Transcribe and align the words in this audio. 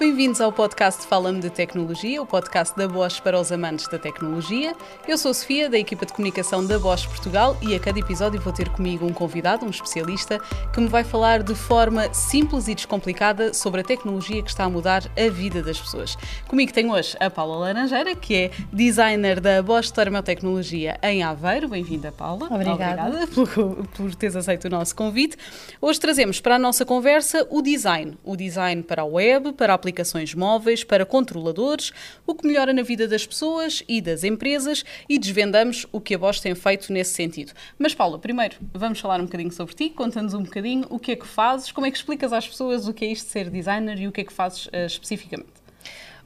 Bem-vindos 0.00 0.40
ao 0.40 0.50
podcast 0.50 1.06
Fala-me 1.06 1.40
de 1.40 1.50
Tecnologia, 1.50 2.22
o 2.22 2.24
podcast 2.24 2.74
da 2.74 2.88
Bosch 2.88 3.20
para 3.20 3.38
os 3.38 3.52
amantes 3.52 3.86
da 3.86 3.98
tecnologia. 3.98 4.74
Eu 5.06 5.18
sou 5.18 5.30
a 5.30 5.34
Sofia, 5.34 5.68
da 5.68 5.78
equipa 5.78 6.06
de 6.06 6.14
comunicação 6.14 6.64
da 6.64 6.78
Bosch 6.78 7.06
Portugal, 7.06 7.54
e 7.60 7.74
a 7.74 7.78
cada 7.78 7.98
episódio 7.98 8.40
vou 8.40 8.50
ter 8.50 8.70
comigo 8.70 9.04
um 9.04 9.12
convidado, 9.12 9.66
um 9.66 9.68
especialista, 9.68 10.40
que 10.72 10.80
me 10.80 10.88
vai 10.88 11.04
falar 11.04 11.42
de 11.42 11.54
forma 11.54 12.14
simples 12.14 12.66
e 12.66 12.74
descomplicada 12.74 13.52
sobre 13.52 13.82
a 13.82 13.84
tecnologia 13.84 14.42
que 14.42 14.48
está 14.48 14.64
a 14.64 14.70
mudar 14.70 15.02
a 15.04 15.28
vida 15.30 15.62
das 15.62 15.78
pessoas. 15.78 16.16
Comigo 16.48 16.72
tenho 16.72 16.90
hoje 16.92 17.14
a 17.20 17.28
Paula 17.28 17.58
Laranjeira, 17.58 18.14
que 18.14 18.34
é 18.34 18.50
designer 18.72 19.38
da 19.38 19.62
Bosch 19.62 19.90
Termotecnologia 19.90 20.98
em 21.02 21.22
Aveiro. 21.22 21.68
Bem-vinda, 21.68 22.10
Paula. 22.10 22.46
Obrigada. 22.50 23.02
Obrigada 23.02 23.26
por, 23.26 23.86
por 23.88 24.14
teres 24.14 24.34
aceito 24.34 24.64
o 24.64 24.70
nosso 24.70 24.96
convite. 24.96 25.36
Hoje 25.78 26.00
trazemos 26.00 26.40
para 26.40 26.56
a 26.56 26.58
nossa 26.58 26.86
conversa 26.86 27.46
o 27.50 27.60
design. 27.60 28.16
O 28.24 28.34
design 28.34 28.82
para 28.82 29.02
a 29.02 29.04
web, 29.04 29.52
para 29.52 29.74
a 29.74 29.76
aplicação 29.76 29.89
aplicações 29.90 30.34
móveis 30.34 30.84
para 30.84 31.04
controladores, 31.04 31.92
o 32.24 32.34
que 32.34 32.46
melhora 32.46 32.72
na 32.72 32.82
vida 32.82 33.08
das 33.08 33.26
pessoas 33.26 33.82
e 33.88 34.00
das 34.00 34.22
empresas 34.22 34.84
e 35.08 35.18
desvendamos 35.18 35.84
o 35.90 36.00
que 36.00 36.14
a 36.14 36.18
Bosch 36.18 36.40
tem 36.40 36.54
feito 36.54 36.92
nesse 36.92 37.14
sentido. 37.14 37.52
Mas 37.76 37.92
Paula, 37.92 38.18
primeiro 38.18 38.56
vamos 38.72 39.00
falar 39.00 39.20
um 39.20 39.24
bocadinho 39.24 39.52
sobre 39.52 39.74
ti, 39.74 39.90
conta-nos 39.90 40.32
um 40.32 40.44
bocadinho 40.44 40.86
o 40.88 40.98
que 40.98 41.12
é 41.12 41.16
que 41.16 41.26
fazes, 41.26 41.72
como 41.72 41.86
é 41.86 41.90
que 41.90 41.96
explicas 41.96 42.32
às 42.32 42.46
pessoas 42.46 42.86
o 42.86 42.94
que 42.94 43.04
é 43.04 43.08
isto 43.08 43.26
de 43.26 43.32
ser 43.32 43.50
designer 43.50 44.00
e 44.00 44.06
o 44.06 44.12
que 44.12 44.20
é 44.20 44.24
que 44.24 44.32
fazes 44.32 44.66
uh, 44.66 44.86
especificamente. 44.86 45.60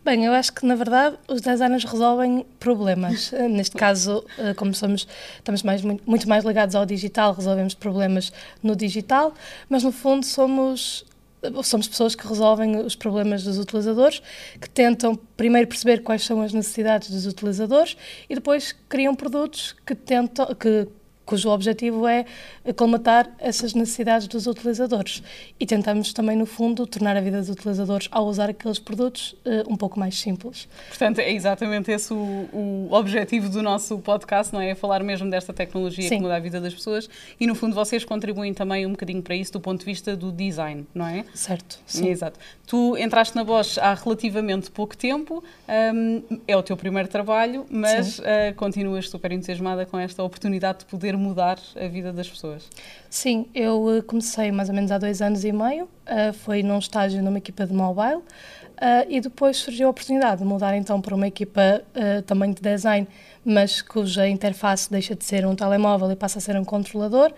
Bem, 0.05 0.27
eu 0.27 0.35
acho 0.35 0.53
que 0.53 0.67
na 0.67 0.75
verdade 0.75 1.17
os 1.27 1.41
designers 1.41 1.85
resolvem 1.85 2.45
problemas. 2.61 3.33
Neste 3.49 3.75
caso, 3.75 4.23
eh, 4.37 4.53
como 4.53 4.75
somos, 4.75 5.09
estamos 5.39 5.63
mais, 5.63 5.81
muito 5.81 6.29
mais 6.29 6.45
ligados 6.45 6.75
ao 6.75 6.85
digital, 6.85 7.33
resolvemos 7.33 7.73
problemas 7.73 8.31
no 8.63 8.77
digital, 8.77 9.33
mas 9.67 9.83
no 9.83 9.91
fundo 9.91 10.27
somos 10.27 11.07
somos 11.63 11.89
pessoas 11.89 12.15
que 12.15 12.27
resolvem 12.27 12.77
os 12.79 12.95
problemas 12.95 13.45
dos 13.45 13.59
utilizadores, 13.59 14.23
que 14.61 14.69
tentam 14.69 15.15
primeiro 15.37 15.69
perceber 15.69 16.03
quais 16.03 16.23
são 16.23 16.41
as 16.43 16.53
necessidades 16.53 17.11
dos 17.11 17.27
utilizadores 17.27 17.97
e 18.29 18.35
depois 18.35 18.73
criam 18.89 19.15
produtos 19.15 19.75
que 19.87 19.95
tentam 19.95 20.47
que 20.55 20.89
cujo 21.25 21.49
objetivo 21.51 22.07
é 22.07 22.25
colmatar 22.77 23.31
essas 23.39 23.75
necessidades 23.75 24.27
dos 24.27 24.47
utilizadores. 24.47 25.23
E 25.59 25.67
tentamos 25.67 26.13
também, 26.13 26.37
no 26.37 26.47
fundo, 26.47 26.87
tornar 26.87 27.17
a 27.17 27.21
vida 27.21 27.39
dos 27.41 27.49
utilizadores, 27.49 28.09
ao 28.11 28.27
usar 28.27 28.51
aqueles 28.51 28.79
produtos, 28.79 29.35
uh, 29.45 29.71
um 29.71 29.77
pouco 29.77 29.99
mais 29.99 30.19
simples. 30.19 30.69
Portanto, 30.89 31.19
é 31.19 31.33
exatamente 31.33 31.91
esse 31.91 32.13
o, 32.13 32.17
o, 32.53 32.89
objetivo 32.91 33.49
do 33.49 33.63
nosso 33.63 33.99
podcast, 33.99 34.53
não 34.53 34.61
é? 34.61 34.71
É 34.71 34.75
falar 34.75 35.03
mesmo 35.03 35.31
desta 35.31 35.53
tecnologia 35.53 36.09
Sim. 36.09 36.17
que 36.17 36.23
muda 36.23 36.37
a 36.37 36.41
vida 36.41 36.61
das 36.61 36.75
pessoas 36.75 37.09
e, 37.39 37.47
no 37.47 37.55
fundo, 37.55 37.75
vocês 37.75 38.05
contribuem 38.05 38.53
também 38.55 38.87
um 38.87 38.91
bocadinho 38.91 39.23
para 39.23 39.35
isso 39.35 39.53
do 39.53 39.61
ponto 39.61 39.81
de 39.81 39.87
vista 39.87 40.17
do 40.17 40.33
design, 40.33 40.87
não 40.95 41.07
é? 41.07 41.25
Certo. 41.35 41.79
Sim. 41.87 42.09
Exato. 42.09 42.39
Tu 42.67 42.97
entraste 42.97 43.37
na 43.37 43.45
Bosch 43.45 43.79
há 43.79 43.95
relativamente 43.95 44.71
pouco 44.71 44.97
tempo, 44.97 45.45
um, 45.95 46.23
é 46.47 46.57
o 46.57 46.63
teu 46.63 46.77
primeiro 46.77 47.09
trabalho, 47.09 47.67
mas 47.71 48.19
uh, 48.19 48.23
continuas 48.57 49.09
super 49.09 49.33
entusiasmada 49.33 49.85
com 49.85 49.99
esta 49.99 50.23
oportunidade 50.23 50.81
de 50.81 50.85
poder 50.87 51.14
mudar 51.17 51.59
a 51.77 51.89
vida 51.89 52.13
das 52.13 52.29
pessoas. 52.29 52.69
Sim, 53.09 53.47
eu 53.55 53.97
eh, 53.97 54.03
comecei 54.03 54.51
mais 54.51 54.69
ou 54.69 54.75
menos 54.75 54.91
há 54.91 54.99
dois 54.99 55.23
anos 55.23 55.45
e 55.45 55.53
meio, 55.53 55.85
uh, 55.85 56.33
foi 56.33 56.63
num 56.63 56.79
estágio 56.79 57.23
numa 57.23 57.39
equipa 57.39 57.67
de 57.67 57.73
mobile, 57.73 58.17
uh, 58.17 58.23
e 59.09 59.21
depois 59.21 59.57
surgiu 59.57 59.87
a 59.87 59.91
oportunidade 59.91 60.43
de 60.43 60.47
mudar 60.47 60.77
então 60.77 61.01
para 61.01 61.15
uma 61.15 61.27
equipa 61.27 61.83
também 62.27 62.53
de 62.53 62.61
design, 62.61 63.07
mas 63.45 63.83
cuja 63.83 64.29
interface 64.29 64.91
deixa 64.91 65.15
de 65.15 65.25
ser 65.25 65.47
um 65.47 65.55
telemóvel 65.55 66.11
e 66.11 66.17
passa 66.17 66.39
a 66.39 66.41
ser 66.41 66.57
um 66.57 66.65
controlador, 66.65 67.33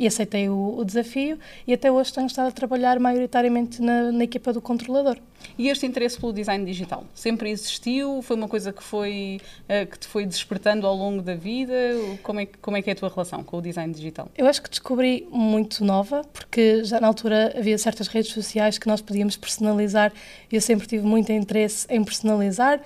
e 0.00 0.06
aceitei 0.06 0.48
o, 0.48 0.78
o, 0.78 0.82
desafio 0.82 1.38
e 1.66 1.74
até 1.74 1.92
hoje 1.92 2.10
tenho 2.10 2.26
estado 2.26 2.48
a 2.48 2.50
trabalhar 2.50 2.98
maioritariamente 2.98 3.82
na, 3.82 4.10
na, 4.10 4.24
equipa 4.24 4.50
do 4.50 4.58
controlador. 4.58 5.18
E 5.58 5.68
este 5.68 5.84
interesse 5.84 6.18
pelo 6.18 6.32
design 6.32 6.64
digital 6.64 7.04
sempre 7.14 7.50
existiu? 7.50 8.22
Foi 8.22 8.34
uma 8.34 8.48
coisa 8.48 8.72
que 8.72 8.82
foi 8.82 9.38
uh, 9.68 9.86
que 9.86 9.98
te 9.98 10.06
foi 10.06 10.24
despertando 10.24 10.86
ao 10.86 10.96
longo 10.96 11.20
da 11.20 11.34
vida? 11.34 11.74
Como 12.22 12.40
é, 12.40 12.46
como 12.46 12.78
é 12.78 12.82
que 12.82 12.88
é 12.88 12.94
a 12.94 12.96
tua 12.96 13.10
relação 13.10 13.44
com 13.44 13.58
o 13.58 13.60
design 13.60 13.92
digital? 13.92 14.30
Eu 14.38 14.46
acho 14.46 14.62
que 14.62 14.70
descobri 14.70 15.28
muito 15.30 15.84
nova, 15.84 16.22
porque 16.32 16.82
já 16.82 16.98
na 16.98 17.06
altura 17.06 17.54
havia 17.54 17.76
certas 17.76 18.08
redes 18.08 18.32
sociais 18.32 18.78
que 18.78 18.86
nós 18.86 19.02
podíamos 19.02 19.36
personalizar 19.36 20.14
e 20.50 20.54
eu 20.54 20.62
sempre 20.62 20.86
tive 20.86 21.06
muito 21.06 21.30
interesse 21.30 21.86
em 21.90 22.02
personalizar. 22.02 22.80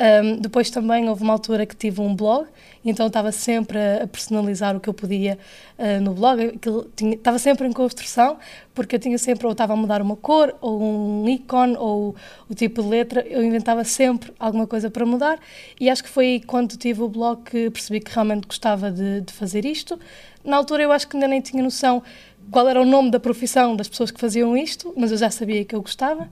Um, 0.00 0.36
depois 0.36 0.70
também 0.70 1.10
houve 1.10 1.22
uma 1.22 1.34
altura 1.34 1.66
que 1.66 1.76
tive 1.76 2.00
um 2.00 2.16
blog, 2.16 2.46
então 2.82 3.06
estava 3.08 3.30
sempre 3.30 3.78
a, 3.78 4.06
personalizar 4.06 4.74
o 4.74 4.80
que 4.80 4.88
eu 4.88 4.94
podia 4.94 5.38
uh, 5.78 6.00
no 6.00 6.14
blog. 6.14 6.58
Estava 6.98 7.38
sempre 7.38 7.68
em 7.68 7.72
construção, 7.72 8.38
porque 8.74 8.96
eu 8.96 8.98
tinha 8.98 9.18
sempre, 9.18 9.44
ou 9.44 9.52
estava 9.52 9.74
a 9.74 9.76
mudar 9.76 10.00
uma 10.00 10.16
cor, 10.16 10.56
ou 10.62 10.80
um 10.82 11.28
ícone, 11.28 11.76
ou 11.76 12.16
o 12.48 12.54
tipo 12.54 12.82
de 12.82 12.88
letra, 12.88 13.20
eu 13.28 13.44
inventava 13.44 13.84
sempre 13.84 14.32
alguma 14.38 14.66
coisa 14.66 14.90
para 14.90 15.04
mudar. 15.04 15.38
E 15.78 15.90
acho 15.90 16.02
que 16.02 16.08
foi 16.08 16.42
quando 16.46 16.78
tive 16.78 17.02
o 17.02 17.08
blog 17.08 17.42
que 17.42 17.68
percebi 17.68 18.00
que 18.00 18.10
realmente 18.10 18.46
gostava 18.46 18.90
de, 18.90 19.20
de 19.20 19.32
fazer 19.34 19.66
isto. 19.66 20.00
Na 20.42 20.56
altura 20.56 20.82
eu 20.82 20.92
acho 20.92 21.06
que 21.06 21.14
ainda 21.14 21.28
nem 21.28 21.42
tinha 21.42 21.62
noção 21.62 22.02
qual 22.50 22.66
era 22.66 22.80
o 22.80 22.86
nome 22.86 23.10
da 23.10 23.20
profissão 23.20 23.76
das 23.76 23.86
pessoas 23.86 24.10
que 24.10 24.18
faziam 24.18 24.56
isto, 24.56 24.94
mas 24.96 25.10
eu 25.12 25.18
já 25.18 25.30
sabia 25.30 25.62
que 25.62 25.74
eu 25.74 25.82
gostava. 25.82 26.26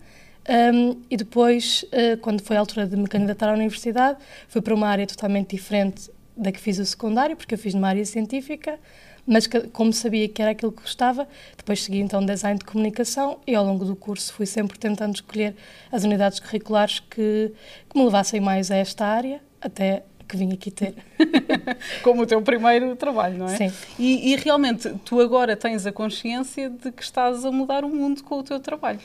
Um, 0.49 1.03
e 1.11 1.17
depois, 1.17 1.85
uh, 1.85 2.17
quando 2.23 2.43
foi 2.43 2.57
a 2.57 2.61
altura 2.61 2.87
de 2.87 2.97
me 2.97 3.07
candidatar 3.07 3.51
à 3.51 3.53
universidade, 3.53 4.19
fui 4.49 4.63
para 4.63 4.75
uma 4.75 4.89
área 4.89 5.07
totalmente 5.07 5.51
diferente 5.55 6.11
da 6.35 6.51
que 6.51 6.59
fiz 6.59 6.79
o 6.79 6.87
secundário, 6.87 7.37
porque 7.37 7.55
eu 7.55 7.59
fiz 7.59 7.75
numa 7.75 7.89
área 7.89 8.05
científica, 8.07 8.79
mas 9.27 9.47
que, 9.47 9.61
como 9.69 9.93
sabia 9.93 10.27
que 10.27 10.41
era 10.41 10.53
aquilo 10.53 10.73
que 10.73 10.81
gostava, 10.81 11.29
depois 11.55 11.83
segui 11.83 11.99
então 11.99 12.25
design 12.25 12.59
de 12.59 12.65
comunicação 12.65 13.41
e 13.47 13.55
ao 13.55 13.63
longo 13.63 13.85
do 13.85 13.95
curso 13.95 14.33
fui 14.33 14.47
sempre 14.47 14.79
tentando 14.79 15.17
escolher 15.17 15.55
as 15.93 16.05
unidades 16.05 16.41
curriculares 16.41 17.01
que, 17.01 17.53
que 17.91 17.99
me 17.99 18.05
levassem 18.05 18.41
mais 18.41 18.71
a 18.71 18.77
esta 18.77 19.05
área, 19.05 19.43
até 19.61 20.05
que 20.29 20.37
vim 20.37 20.53
aqui 20.53 20.71
ter. 20.71 20.95
Como 22.05 22.23
o 22.23 22.27
teu 22.27 22.41
primeiro 22.43 22.95
trabalho, 22.95 23.39
não 23.39 23.49
é? 23.49 23.57
Sim. 23.57 23.73
E, 23.99 24.33
e 24.33 24.37
realmente, 24.37 24.93
tu 25.05 25.21
agora 25.21 25.57
tens 25.57 25.87
a 25.87 25.93
consciência 25.93 26.69
de 26.69 26.93
que 26.93 27.03
estás 27.03 27.45
a 27.45 27.51
mudar 27.51 27.85
o 27.85 27.89
mundo 27.89 28.23
com 28.23 28.39
o 28.39 28.43
teu 28.43 28.61
trabalho. 28.61 29.01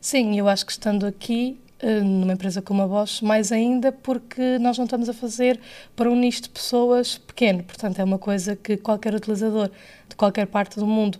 Sim, 0.00 0.38
eu 0.38 0.48
acho 0.48 0.64
que 0.64 0.72
estando 0.72 1.04
aqui, 1.04 1.58
eh, 1.80 2.00
numa 2.00 2.32
empresa 2.32 2.62
como 2.62 2.82
a 2.82 2.86
Bosch, 2.86 3.20
mais 3.22 3.50
ainda 3.50 3.90
porque 3.90 4.58
nós 4.58 4.78
não 4.78 4.84
estamos 4.84 5.08
a 5.08 5.12
fazer 5.12 5.60
para 5.96 6.08
um 6.08 6.14
nicho 6.14 6.42
de 6.42 6.50
pessoas 6.50 7.18
pequeno. 7.18 7.64
Portanto, 7.64 7.98
é 7.98 8.04
uma 8.04 8.18
coisa 8.18 8.54
que 8.54 8.76
qualquer 8.76 9.14
utilizador 9.14 9.70
de 10.08 10.14
qualquer 10.14 10.46
parte 10.46 10.78
do 10.78 10.86
mundo 10.86 11.18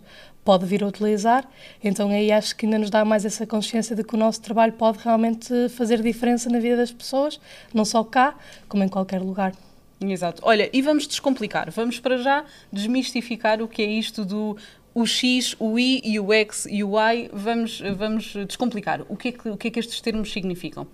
pode 0.49 0.65
vir 0.65 0.83
a 0.83 0.87
utilizar. 0.87 1.47
Então, 1.85 2.09
aí 2.09 2.33
acho 2.33 2.57
que 2.57 2.65
ainda 2.65 2.79
nos 2.79 2.89
dá 2.89 3.05
mais 3.05 3.27
essa 3.27 3.47
consciência 3.47 3.95
de 3.95 4.03
que 4.03 4.15
o 4.15 4.17
nosso 4.17 4.41
trabalho 4.41 4.73
pode 4.73 4.99
realmente 4.99 5.69
fazer 5.69 6.01
diferença 6.01 6.49
na 6.49 6.59
vida 6.59 6.75
das 6.75 6.91
pessoas, 6.91 7.39
não 7.75 7.85
só 7.85 8.03
cá, 8.03 8.35
como 8.67 8.83
em 8.83 8.89
qualquer 8.89 9.21
lugar. 9.21 9.53
Exato. 10.01 10.41
Olha, 10.43 10.71
e 10.73 10.81
vamos 10.81 11.07
descomplicar. 11.07 11.71
Vamos 11.71 12.01
para 12.01 12.17
já 12.17 12.47
desmistificar 12.73 13.61
o 13.61 13.69
que 13.69 13.83
é 13.83 13.91
isto 13.91 14.25
do 14.25 14.57
o 14.95 15.05
X, 15.05 15.55
o 15.59 15.79
Y 15.79 16.01
e 16.03 16.19
o 16.19 16.33
X 16.33 16.67
e 16.71 16.83
o 16.83 16.99
Y, 16.99 17.29
vamos, 17.31 17.83
vamos 17.95 18.33
descomplicar. 18.47 19.03
O 19.07 19.19
que, 19.19 19.29
é 19.29 19.33
que, 19.33 19.51
o 19.51 19.57
que 19.59 19.69
é 19.69 19.71
que 19.71 19.81
estes 19.81 20.01
termos 20.01 20.33
significam? 20.33 20.87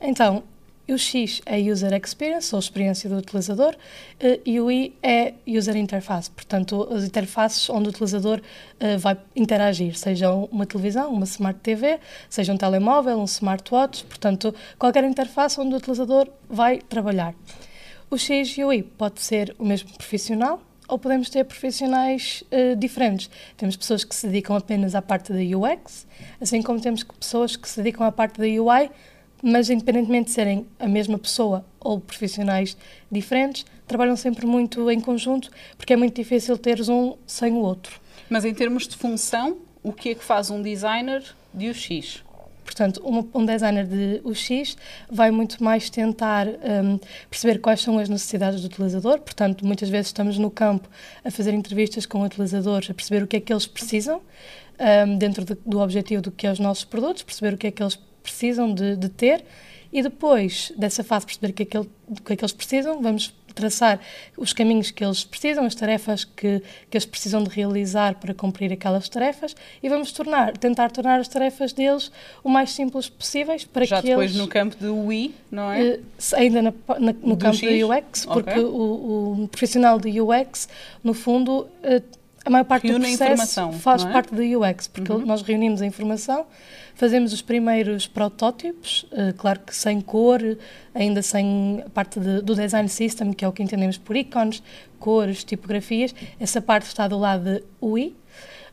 Então, 0.00 0.44
o 0.88 0.98
X 0.98 1.40
é 1.46 1.58
User 1.58 1.92
Experience, 1.94 2.54
ou 2.54 2.58
experiência 2.58 3.08
do 3.08 3.16
utilizador, 3.16 3.76
eh, 4.18 4.40
e 4.44 4.60
o 4.60 4.70
I 4.70 4.94
é 5.02 5.34
User 5.46 5.76
Interface, 5.76 6.30
portanto, 6.30 6.88
as 6.90 7.04
interfaces 7.04 7.70
onde 7.70 7.88
o 7.88 7.90
utilizador 7.90 8.40
uh, 8.40 8.98
vai 8.98 9.16
interagir, 9.36 9.96
seja 9.96 10.32
uma 10.32 10.66
televisão, 10.66 11.12
uma 11.12 11.24
Smart 11.24 11.60
TV, 11.60 12.00
seja 12.28 12.52
um 12.52 12.56
telemóvel, 12.56 13.18
um 13.18 13.24
smartwatch, 13.24 14.04
portanto, 14.04 14.52
qualquer 14.78 15.04
interface 15.04 15.60
onde 15.60 15.74
o 15.74 15.76
utilizador 15.76 16.28
vai 16.48 16.78
trabalhar. 16.78 17.34
O 18.10 18.18
X 18.18 18.58
e 18.58 18.64
o 18.64 18.72
I 18.72 18.82
pode 18.82 19.22
ser 19.22 19.54
o 19.58 19.64
mesmo 19.64 19.90
profissional, 19.96 20.60
ou 20.88 20.98
podemos 20.98 21.30
ter 21.30 21.44
profissionais 21.44 22.44
uh, 22.52 22.76
diferentes. 22.76 23.30
Temos 23.56 23.76
pessoas 23.76 24.04
que 24.04 24.14
se 24.14 24.26
dedicam 24.26 24.56
apenas 24.56 24.94
à 24.94 25.00
parte 25.00 25.32
da 25.32 25.38
UX, 25.38 26.06
assim 26.40 26.60
como 26.60 26.80
temos 26.80 27.04
pessoas 27.04 27.56
que 27.56 27.68
se 27.68 27.80
dedicam 27.80 28.06
à 28.06 28.12
parte 28.12 28.38
da 28.38 28.44
UI, 28.44 28.90
mas 29.42 29.68
independentemente 29.68 30.26
de 30.26 30.32
serem 30.32 30.66
a 30.78 30.86
mesma 30.86 31.18
pessoa 31.18 31.64
ou 31.80 32.00
profissionais 32.00 32.76
diferentes, 33.10 33.66
trabalham 33.86 34.16
sempre 34.16 34.46
muito 34.46 34.90
em 34.90 35.00
conjunto, 35.00 35.50
porque 35.76 35.92
é 35.92 35.96
muito 35.96 36.14
difícil 36.14 36.56
teres 36.56 36.88
um 36.88 37.16
sem 37.26 37.52
o 37.52 37.58
outro. 37.58 38.00
Mas 38.30 38.44
em 38.44 38.54
termos 38.54 38.86
de 38.86 38.96
função, 38.96 39.58
o 39.82 39.92
que 39.92 40.10
é 40.10 40.14
que 40.14 40.24
faz 40.24 40.48
um 40.50 40.62
designer 40.62 41.22
de 41.52 41.68
UX? 41.68 42.22
Portanto, 42.64 43.02
um, 43.04 43.44
designer 43.44 43.86
de 43.86 44.22
UX 44.24 44.76
vai 45.10 45.30
muito 45.30 45.62
mais 45.62 45.90
tentar 45.90 46.46
um, 46.46 46.98
perceber 47.28 47.58
quais 47.58 47.82
são 47.82 47.98
as 47.98 48.08
necessidades 48.08 48.62
do 48.62 48.66
utilizador. 48.66 49.20
Portanto, 49.20 49.66
muitas 49.66 49.88
vezes 49.90 50.06
estamos 50.06 50.38
no 50.38 50.50
campo 50.50 50.88
a 51.24 51.30
fazer 51.30 51.52
entrevistas 51.52 52.06
com 52.06 52.22
utilizadores, 52.22 52.88
a 52.88 52.94
perceber 52.94 53.24
o 53.24 53.26
que 53.26 53.36
é 53.36 53.40
que 53.40 53.52
eles 53.52 53.66
precisam, 53.66 54.22
um, 55.06 55.18
dentro 55.18 55.44
de, 55.44 55.56
do 55.66 55.80
objetivo 55.80 56.22
do 56.22 56.30
que 56.30 56.46
é 56.46 56.52
os 56.52 56.60
nossos 56.60 56.84
produtos, 56.84 57.24
perceber 57.24 57.54
o 57.54 57.58
que 57.58 57.66
é 57.66 57.70
que 57.70 57.82
eles 57.82 57.96
precisam 57.96 58.11
de, 58.74 58.96
de 58.96 59.08
ter 59.08 59.44
e 59.92 60.02
depois 60.02 60.72
dessa 60.76 61.04
fase 61.04 61.26
perceber 61.26 61.50
o 61.50 61.52
que, 61.52 61.62
é 61.64 61.66
que, 61.66 61.76
ele, 61.76 61.88
que 62.24 62.32
é 62.32 62.36
que 62.36 62.42
eles 62.42 62.52
precisam, 62.52 63.02
vamos 63.02 63.34
traçar 63.54 64.00
os 64.36 64.52
caminhos 64.54 64.90
que 64.90 65.04
eles 65.04 65.24
precisam, 65.24 65.66
as 65.66 65.74
tarefas 65.74 66.24
que, 66.24 66.62
que 66.90 66.96
eles 66.96 67.04
precisam 67.04 67.44
de 67.44 67.50
realizar 67.50 68.14
para 68.14 68.32
cumprir 68.32 68.72
aquelas 68.72 69.08
tarefas 69.08 69.54
e 69.82 69.88
vamos 69.90 70.10
tornar, 70.10 70.56
tentar 70.56 70.90
tornar 70.90 71.20
as 71.20 71.28
tarefas 71.28 71.74
deles 71.74 72.10
o 72.42 72.48
mais 72.48 72.70
simples 72.70 73.10
possíveis 73.10 73.64
para 73.66 73.84
Já 73.84 74.00
que 74.00 74.08
depois 74.08 74.30
eles... 74.30 74.40
no 74.40 74.48
campo 74.48 74.76
de 74.76 74.86
UI, 74.86 75.34
não 75.50 75.70
é? 75.70 75.82
Uh, 75.82 76.00
ainda 76.36 76.62
na, 76.62 76.72
na, 76.98 77.12
no 77.12 77.12
Do 77.12 77.36
campo 77.36 77.56
X? 77.56 77.80
da 77.80 77.86
UX, 77.86 78.26
porque 78.26 78.50
Ok. 78.50 78.64
o, 78.64 79.42
o 79.42 79.48
profissional 79.48 80.00
de 80.00 80.20
UX, 80.20 80.68
no 81.04 81.12
fundo, 81.12 81.68
uh, 81.84 82.02
a 82.44 82.50
maior 82.50 82.64
parte 82.64 82.86
Reúne 82.88 83.12
do 83.12 83.18
processo 83.18 83.72
faz 83.72 84.04
é? 84.04 84.10
parte 84.10 84.34
da 84.34 84.42
UX, 84.42 84.88
porque 84.88 85.12
Uhum. 85.12 85.26
nós 85.26 85.42
reunimos 85.42 85.82
a 85.82 85.86
informação, 85.86 86.46
fazemos 86.94 87.32
os 87.32 87.42
primeiros 87.42 88.06
protótipos, 88.06 89.04
uh, 89.12 89.34
claro 89.36 89.60
que 89.60 89.74
sem 89.74 90.00
cor, 90.00 90.40
ainda 90.94 91.22
sem 91.22 91.84
parte 91.94 92.20
de- 92.20 92.42
do 92.42 92.54
design 92.54 92.88
system, 92.88 93.32
que 93.32 93.44
é 93.44 93.48
o 93.48 93.52
que 93.52 93.62
entendemos 93.62 93.98
por 93.98 94.16
ícones, 94.16 94.62
cores, 94.98 95.44
tipografias, 95.44 96.14
essa 96.38 96.60
parte 96.60 96.84
está 96.84 97.08
do 97.08 97.18
lado 97.18 97.44
de 97.44 97.62
UI, 97.80 98.14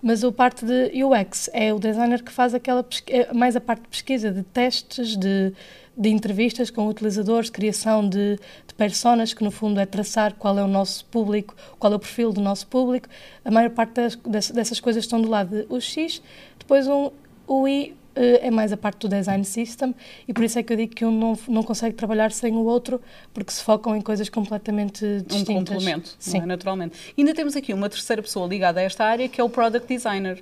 mas 0.01 0.23
a 0.23 0.31
parte 0.31 0.65
de 0.65 1.03
UX 1.03 1.49
é 1.53 1.73
o 1.73 1.79
designer 1.79 2.23
que 2.23 2.31
faz 2.31 2.53
aquela 2.53 2.85
é 3.07 3.33
mais 3.33 3.55
a 3.55 3.61
parte 3.61 3.81
de 3.83 3.89
pesquisa, 3.89 4.31
de 4.31 4.43
testes, 4.43 5.17
de, 5.17 5.53
de 5.97 6.09
entrevistas 6.09 6.69
com 6.69 6.87
utilizadores, 6.87 7.49
criação 7.49 8.07
de, 8.07 8.39
de 8.65 8.73
personas, 8.77 9.33
que 9.33 9.43
no 9.43 9.51
fundo 9.51 9.79
é 9.79 9.85
traçar 9.85 10.35
qual 10.35 10.57
é 10.57 10.63
o 10.63 10.67
nosso 10.67 11.03
público, 11.05 11.53
qual 11.77 11.91
é 11.91 11.95
o 11.97 11.99
perfil 11.99 12.31
do 12.31 12.39
nosso 12.39 12.65
público. 12.67 13.09
A 13.43 13.51
maior 13.51 13.71
parte 13.71 13.93
das, 14.25 14.49
dessas, 14.49 14.79
coisas 14.79 15.03
estão 15.03 15.21
do 15.21 15.27
lado 15.27 15.49
de 15.49 15.73
UX, 15.73 16.21
depois 16.57 16.87
um 16.87 17.11
UI 17.45 17.89
eh, 17.91 17.98
é 18.21 18.51
mais 18.51 18.71
a 18.73 18.77
parte 18.77 18.99
do 18.99 19.09
design 19.09 19.43
system 19.45 19.95
e 20.27 20.33
por 20.33 20.43
isso 20.43 20.59
é 20.59 20.63
que 20.63 20.73
eu 20.73 20.77
digo 20.77 20.93
que 20.95 21.05
um 21.05 21.11
não, 21.11 21.39
não 21.47 21.63
consegue 21.63 21.95
trabalhar 21.95 22.31
sem 22.31 22.53
o 22.53 22.65
outro 22.65 23.01
porque 23.33 23.51
se 23.51 23.63
focam 23.63 23.95
em 23.95 24.01
coisas 24.01 24.29
completamente 24.29 25.05
Um 25.05 25.21
distintas. 25.23 25.55
complemento, 25.55 26.15
Sim. 26.19 26.37
não 26.37 26.43
é? 26.43 26.47
naturalmente. 26.47 26.97
E 27.17 27.21
ainda 27.21 27.33
temos 27.33 27.55
aqui 27.55 27.73
uma 27.73 27.89
terceira 27.89 28.21
pessoa 28.21 28.47
ligada 28.47 28.79
a 28.79 28.83
esta 28.83 29.05
área, 29.05 29.27
que 29.29 29.39
é 29.39 29.43
o 29.43 29.49
Product 29.49 29.87
Designer. 29.87 30.41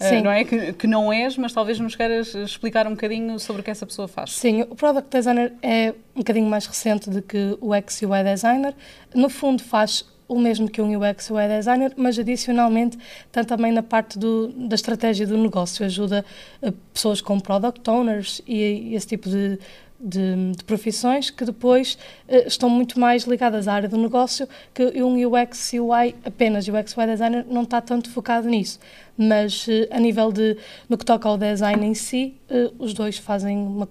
Uh, 0.00 0.08
Sim. 0.08 0.22
não 0.22 0.30
é? 0.32 0.44
Que, 0.44 0.72
que 0.72 0.86
não 0.88 1.12
és, 1.12 1.36
mas 1.38 1.52
talvez 1.52 1.78
nos 1.78 1.94
queiras 1.94 2.34
explicar 2.34 2.84
um 2.86 2.90
bocadinho 2.90 3.38
sobre 3.38 3.62
o 3.62 3.64
que 3.64 3.70
essa 3.70 3.86
pessoa 3.86 4.08
faz. 4.08 4.32
Sim, 4.32 4.62
o 4.62 4.74
Product 4.74 5.08
Designer 5.08 5.52
é 5.62 5.94
um 6.16 6.18
bocadinho 6.18 6.48
mais 6.48 6.66
recente 6.66 7.08
do 7.08 7.22
que 7.22 7.56
o 7.60 7.72
UX 7.76 8.02
e 8.02 8.06
UI 8.06 8.24
Designer. 8.24 8.74
No 9.14 9.28
fundo, 9.28 9.62
faz 9.62 10.04
o 10.26 10.38
mesmo 10.38 10.68
que 10.68 10.80
um 10.80 10.96
UX 10.96 11.30
UI 11.30 11.48
Designer, 11.48 11.92
mas 11.96 12.18
adicionalmente 12.18 12.98
está 13.26 13.44
também 13.44 13.72
na 13.72 13.82
parte 13.82 14.18
do, 14.18 14.48
da 14.48 14.74
estratégia 14.74 15.26
do 15.26 15.36
negócio. 15.36 15.84
Ajuda 15.84 16.24
eh, 16.62 16.72
pessoas 16.92 17.20
com 17.20 17.38
Product 17.38 17.88
Owners 17.88 18.40
e 18.46 18.94
esse 18.94 19.06
tipo 19.06 19.28
de, 19.28 19.58
de, 20.04 20.52
de 20.52 20.64
profissões 20.64 21.30
que 21.30 21.46
depois 21.46 21.96
eh, 22.28 22.46
estão 22.46 22.68
muito 22.68 23.00
mais 23.00 23.24
ligadas 23.24 23.66
à 23.66 23.72
área 23.72 23.88
do 23.88 23.96
negócio 23.96 24.46
que 24.74 25.02
um 25.02 25.16
UX 25.26 25.72
UI, 25.72 26.14
apenas 26.24 26.68
UX 26.68 26.92
e 26.92 27.00
UI 27.00 27.06
Designer, 27.06 27.46
não 27.48 27.62
está 27.62 27.80
tanto 27.80 28.10
focado 28.10 28.46
nisso. 28.46 28.78
Mas 29.16 29.66
eh, 29.66 29.88
a 29.90 29.98
nível 29.98 30.30
de, 30.30 30.58
no 30.88 30.98
que 30.98 31.06
toca 31.06 31.26
ao 31.26 31.38
design 31.38 31.86
em 31.86 31.94
si, 31.94 32.34
eh, 32.50 32.70
os 32.78 32.92
dois 32.92 33.16
fazem 33.16 33.56
uma, 33.56 33.88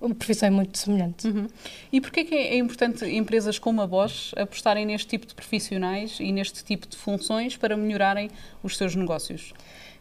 uma 0.00 0.14
profissão 0.14 0.50
muito 0.50 0.76
semelhante. 0.76 1.28
Uhum. 1.28 1.46
E 1.92 2.00
porquê 2.00 2.20
é 2.20 2.24
que 2.24 2.34
é 2.34 2.56
importante 2.56 3.04
empresas 3.04 3.56
como 3.56 3.80
a 3.80 3.86
Bosch 3.86 4.32
apostarem 4.36 4.84
neste 4.84 5.06
tipo 5.06 5.24
de 5.24 5.34
profissionais 5.34 6.18
e 6.18 6.32
neste 6.32 6.64
tipo 6.64 6.88
de 6.88 6.96
funções 6.96 7.56
para 7.56 7.76
melhorarem 7.76 8.28
os 8.60 8.76
seus 8.76 8.96
negócios? 8.96 9.54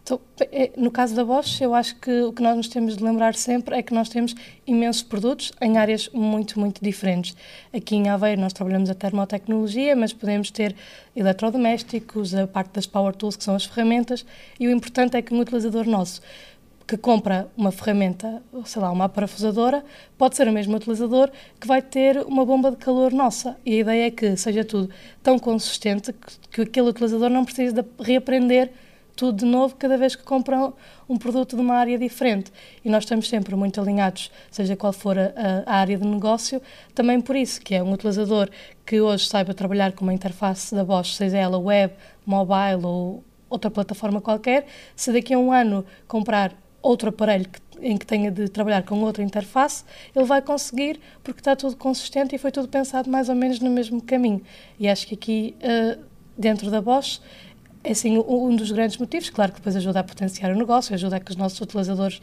Então, 0.03 0.19
eh, 0.51 0.69
no 0.75 0.91
caso 0.91 1.15
da 1.15 1.23
Bosch, 1.23 1.61
eu 1.61 1.73
acho 1.73 1.95
que 1.95 2.11
o 2.23 2.33
que 2.33 2.43
nós 2.43 2.57
nos 2.57 2.67
temos 2.67 2.97
de 2.97 3.03
lembrar 3.03 3.35
sempre 3.35 3.77
é 3.77 3.81
que 3.81 3.93
nós 3.93 4.09
temos 4.09 4.35
imensos 4.67 5.01
produtos 5.01 5.53
em 5.61 5.77
áreas 5.77 6.09
muito, 6.09 6.59
muito 6.59 6.83
diferentes. 6.83 7.33
Aqui 7.73 7.95
em 7.95 8.09
Aveiro 8.09 8.41
nós 8.41 8.51
trabalhamos 8.51 8.89
a 8.89 8.93
termotecnologia, 8.93 9.95
mas 9.95 10.11
podemos 10.11 10.51
ter 10.51 10.75
eletrodomésticos, 11.15 12.35
a 12.35 12.45
parte 12.45 12.73
das 12.73 12.85
power 12.85 13.15
tools, 13.15 13.37
que 13.37 13.45
são 13.45 13.55
as 13.55 13.63
ferramentas, 13.63 14.25
e 14.59 14.67
o 14.67 14.71
importante 14.71 15.15
é 15.15 15.21
que 15.21 15.33
um 15.33 15.39
utilizador 15.39 15.85
nosso 15.87 16.21
que 16.85 16.97
compra 16.97 17.47
uma 17.55 17.71
ferramenta, 17.71 18.43
sei 18.65 18.81
lá, 18.81 18.91
uma 18.91 19.07
parafusadora, 19.07 19.85
pode 20.17 20.35
ser 20.35 20.49
o 20.49 20.51
mesmo 20.51 20.75
utilizador 20.75 21.31
que 21.57 21.65
vai 21.65 21.81
ter 21.81 22.17
uma 22.23 22.45
bomba 22.45 22.71
de 22.71 22.75
calor 22.77 23.13
nossa. 23.13 23.55
E 23.65 23.77
a 23.77 23.79
ideia 23.79 24.07
é 24.07 24.11
que 24.11 24.35
seja 24.35 24.65
tudo 24.65 24.89
tão 25.23 25.39
consistente 25.39 26.11
que, 26.11 26.49
que 26.49 26.61
aquele 26.63 26.89
utilizador 26.89 27.29
não 27.29 27.45
precise 27.45 27.73
de 27.73 27.85
reaprender 28.01 28.69
tudo 29.15 29.39
de 29.39 29.45
novo 29.45 29.75
cada 29.75 29.97
vez 29.97 30.15
que 30.15 30.23
compra 30.23 30.73
um 31.07 31.17
produto 31.17 31.55
de 31.55 31.61
uma 31.61 31.75
área 31.75 31.97
diferente. 31.97 32.51
E 32.83 32.89
nós 32.89 33.03
estamos 33.03 33.29
sempre 33.29 33.55
muito 33.55 33.79
alinhados, 33.79 34.31
seja 34.49 34.75
qual 34.75 34.93
for 34.93 35.17
a, 35.17 35.31
a 35.65 35.75
área 35.77 35.97
de 35.97 36.05
negócio, 36.05 36.61
também 36.93 37.21
por 37.21 37.35
isso, 37.35 37.61
que 37.61 37.75
é 37.75 37.83
um 37.83 37.91
utilizador 37.93 38.49
que 38.85 38.99
hoje 38.99 39.27
saiba 39.27 39.53
trabalhar 39.53 39.91
com 39.93 40.03
uma 40.03 40.13
interface 40.13 40.73
da 40.73 40.83
Bosch, 40.83 41.15
seja 41.15 41.37
ela 41.37 41.57
web, 41.57 41.93
mobile 42.25 42.85
ou 42.85 43.23
outra 43.49 43.69
plataforma 43.69 44.19
qualquer, 44.19 44.65
se 44.95 45.11
daqui 45.11 45.33
a 45.33 45.37
um 45.37 45.51
ano 45.51 45.85
comprar 46.07 46.55
outro 46.81 47.09
aparelho 47.09 47.47
que, 47.47 47.61
em 47.81 47.97
que 47.97 48.05
tenha 48.05 48.31
de 48.31 48.49
trabalhar 48.49 48.83
com 48.83 48.99
outra 49.01 49.23
interface, 49.23 49.83
ele 50.15 50.25
vai 50.25 50.41
conseguir 50.41 50.99
porque 51.23 51.39
está 51.39 51.55
tudo 51.55 51.75
consistente 51.77 52.35
e 52.35 52.37
foi 52.37 52.51
tudo 52.51 52.67
pensado 52.67 53.09
mais 53.09 53.29
ou 53.29 53.35
menos 53.35 53.59
no 53.59 53.69
mesmo 53.69 54.01
caminho. 54.01 54.41
E 54.79 54.87
acho 54.87 55.07
que 55.07 55.13
aqui, 55.13 55.55
uh, 55.61 56.03
dentro 56.37 56.69
da 56.69 56.81
Bosch, 56.81 57.21
é 57.83 57.91
assim 57.91 58.17
um 58.17 58.55
dos 58.55 58.71
grandes 58.71 58.97
motivos. 58.97 59.29
Claro 59.29 59.51
que 59.51 59.59
depois 59.59 59.75
ajuda 59.75 59.99
a 59.99 60.03
potenciar 60.03 60.51
o 60.51 60.55
negócio, 60.55 60.93
ajuda 60.93 61.17
a 61.17 61.19
que 61.19 61.31
os 61.31 61.37
nossos 61.37 61.59
utilizadores 61.59 62.21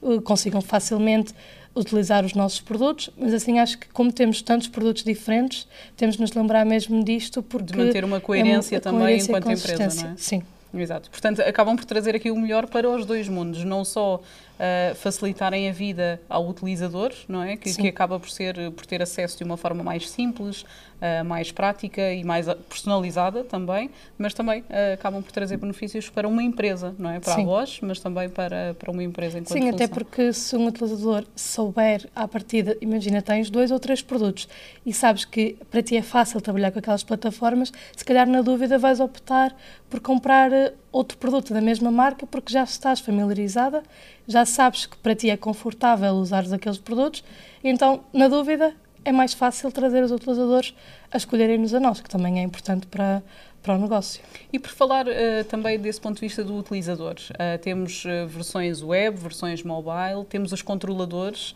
uh, 0.00 0.20
consigam 0.22 0.60
facilmente 0.60 1.34
utilizar 1.74 2.24
os 2.24 2.34
nossos 2.34 2.60
produtos, 2.60 3.10
mas 3.16 3.32
assim 3.32 3.58
acho 3.58 3.78
que 3.78 3.88
como 3.88 4.12
temos 4.12 4.42
tantos 4.42 4.68
produtos 4.68 5.04
diferentes, 5.04 5.66
temos 5.96 6.16
de 6.16 6.20
nos 6.20 6.32
lembrar 6.32 6.66
mesmo 6.66 7.02
disto 7.02 7.42
porque... 7.42 7.72
De 7.72 7.78
manter 7.78 8.04
uma 8.04 8.20
coerência 8.20 8.76
é, 8.76 8.80
também 8.80 9.00
coerência 9.00 9.30
enquanto 9.30 9.58
empresa, 9.58 10.02
não 10.04 10.12
é? 10.12 10.14
Sim. 10.16 10.42
Exato. 10.74 11.10
Portanto, 11.10 11.40
acabam 11.40 11.76
por 11.76 11.84
trazer 11.84 12.16
aqui 12.16 12.30
o 12.30 12.36
melhor 12.36 12.66
para 12.66 12.88
os 12.88 13.04
dois 13.04 13.28
mundos, 13.28 13.62
não 13.64 13.84
só 13.84 14.22
uh, 14.62 14.94
facilitarem 14.94 15.68
a 15.68 15.72
vida 15.72 16.20
ao 16.28 16.48
utilizador, 16.48 17.12
não 17.28 17.42
é? 17.42 17.56
Que, 17.56 17.74
que, 17.74 17.88
acaba 17.88 18.18
por 18.20 18.30
ser 18.30 18.70
por 18.70 18.86
ter 18.86 19.02
acesso 19.02 19.36
de 19.36 19.44
uma 19.44 19.56
forma 19.56 19.82
mais 19.82 20.08
simples, 20.08 20.62
uh, 20.62 21.24
mais 21.24 21.50
prática 21.50 22.12
e 22.12 22.22
mais 22.22 22.46
personalizada 22.68 23.42
também, 23.42 23.90
mas 24.16 24.32
também 24.32 24.60
uh, 24.60 24.94
acabam 24.94 25.22
por 25.22 25.32
trazer 25.32 25.56
benefícios 25.56 26.08
para 26.08 26.28
uma 26.28 26.42
empresa, 26.42 26.94
não 26.98 27.10
é? 27.10 27.18
Para 27.18 27.34
Sim. 27.34 27.42
a 27.42 27.44
voz, 27.44 27.80
mas 27.82 27.98
também 27.98 28.28
para, 28.28 28.74
para 28.78 28.90
uma 28.90 29.02
empresa 29.02 29.38
enquanto 29.38 29.52
Sim, 29.52 29.70
função. 29.70 29.74
até 29.74 29.88
porque 29.88 30.32
se 30.32 30.56
um 30.56 30.66
utilizador 30.66 31.24
souber 31.34 32.08
à 32.14 32.28
partida, 32.28 32.76
imagina, 32.80 33.20
tens 33.20 33.50
dois 33.50 33.70
ou 33.70 33.80
três 33.80 34.00
produtos 34.00 34.48
e 34.86 34.92
sabes 34.92 35.24
que 35.24 35.56
para 35.70 35.82
ti 35.82 35.96
é 35.96 36.02
fácil 36.02 36.40
trabalhar 36.40 36.70
com 36.70 36.78
aquelas 36.78 37.02
plataformas, 37.02 37.72
se 37.96 38.04
calhar 38.04 38.28
na 38.28 38.42
dúvida 38.42 38.78
vais 38.78 39.00
optar 39.00 39.54
por 39.90 40.00
comprar 40.00 40.50
outro 40.92 41.16
produto 41.18 41.54
da 41.54 41.60
mesma 41.60 41.90
marca 41.90 42.26
porque 42.26 42.52
já 42.52 42.62
estás 42.62 43.00
familiarizada, 43.00 43.82
já 44.26 44.44
sabes 44.44 44.86
que 44.86 44.96
para 44.96 45.14
ti 45.14 45.30
é 45.30 45.36
confortável 45.36 46.14
usar 46.14 46.44
aqueles 46.52 46.78
produtos, 46.78 47.24
então, 47.62 48.00
na 48.12 48.28
dúvida, 48.28 48.74
é 49.04 49.12
mais 49.12 49.34
fácil 49.34 49.70
trazer 49.70 50.02
os 50.02 50.10
utilizadores 50.10 50.74
a 51.10 51.16
escolherem-nos 51.16 51.74
a 51.74 51.80
nós, 51.80 52.00
que 52.00 52.08
também 52.08 52.40
é 52.40 52.42
importante 52.42 52.86
para, 52.86 53.22
para 53.62 53.74
o 53.74 53.78
negócio. 53.78 54.22
E 54.52 54.58
por 54.58 54.70
falar 54.70 55.06
uh, 55.06 55.44
também 55.48 55.78
desse 55.78 56.00
ponto 56.00 56.16
de 56.16 56.20
vista 56.22 56.42
do 56.42 56.56
utilizador, 56.56 57.14
uh, 57.14 57.58
temos 57.60 58.04
uh, 58.04 58.26
versões 58.26 58.82
web, 58.82 59.16
versões 59.16 59.62
mobile, 59.62 60.24
temos 60.28 60.52
os 60.52 60.62
controladores, 60.62 61.54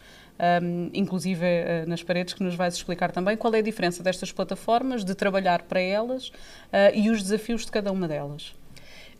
um, 0.62 0.90
inclusive 0.92 1.44
uh, 1.44 1.88
nas 1.88 2.02
paredes, 2.02 2.34
que 2.34 2.42
nos 2.42 2.54
vais 2.54 2.74
explicar 2.74 3.10
também 3.10 3.36
qual 3.36 3.54
é 3.54 3.58
a 3.58 3.62
diferença 3.62 4.02
destas 4.02 4.32
plataformas, 4.32 5.04
de 5.04 5.14
trabalhar 5.14 5.62
para 5.62 5.80
elas 5.80 6.32
e 6.94 7.10
os 7.10 7.22
desafios 7.22 7.64
de 7.64 7.70
cada 7.70 7.90
uma 7.90 8.06
delas. 8.06 8.54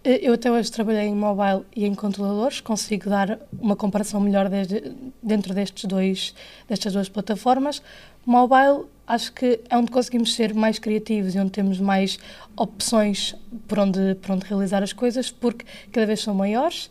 Eu 0.08 0.34
até 0.34 0.52
hoje 0.52 0.70
trabalhei 0.70 1.08
em 1.08 1.16
mobile 1.16 1.66
e 1.74 1.84
em 1.84 1.92
controladores, 1.92 2.60
consigo 2.60 3.10
dar 3.10 3.40
uma 3.58 3.74
comparação 3.74 4.20
melhor 4.20 4.48
desde, 4.48 4.92
dentro 5.20 5.52
destes 5.52 5.84
dois, 5.84 6.32
destas 6.68 6.92
duas 6.92 7.08
plataformas. 7.08 7.82
Mobile, 8.24 8.84
acho 9.04 9.32
que 9.32 9.58
é 9.68 9.76
onde 9.76 9.90
conseguimos 9.90 10.32
ser 10.36 10.54
mais 10.54 10.78
criativos 10.78 11.34
e 11.34 11.40
onde 11.40 11.50
temos 11.50 11.80
mais 11.80 12.20
opções 12.56 13.34
por 13.66 13.80
onde, 13.80 14.14
por 14.22 14.30
onde 14.30 14.46
realizar 14.46 14.80
as 14.80 14.92
coisas, 14.92 15.32
porque 15.32 15.66
cada 15.90 16.06
vez 16.06 16.20
são 16.20 16.32
maiores, 16.32 16.88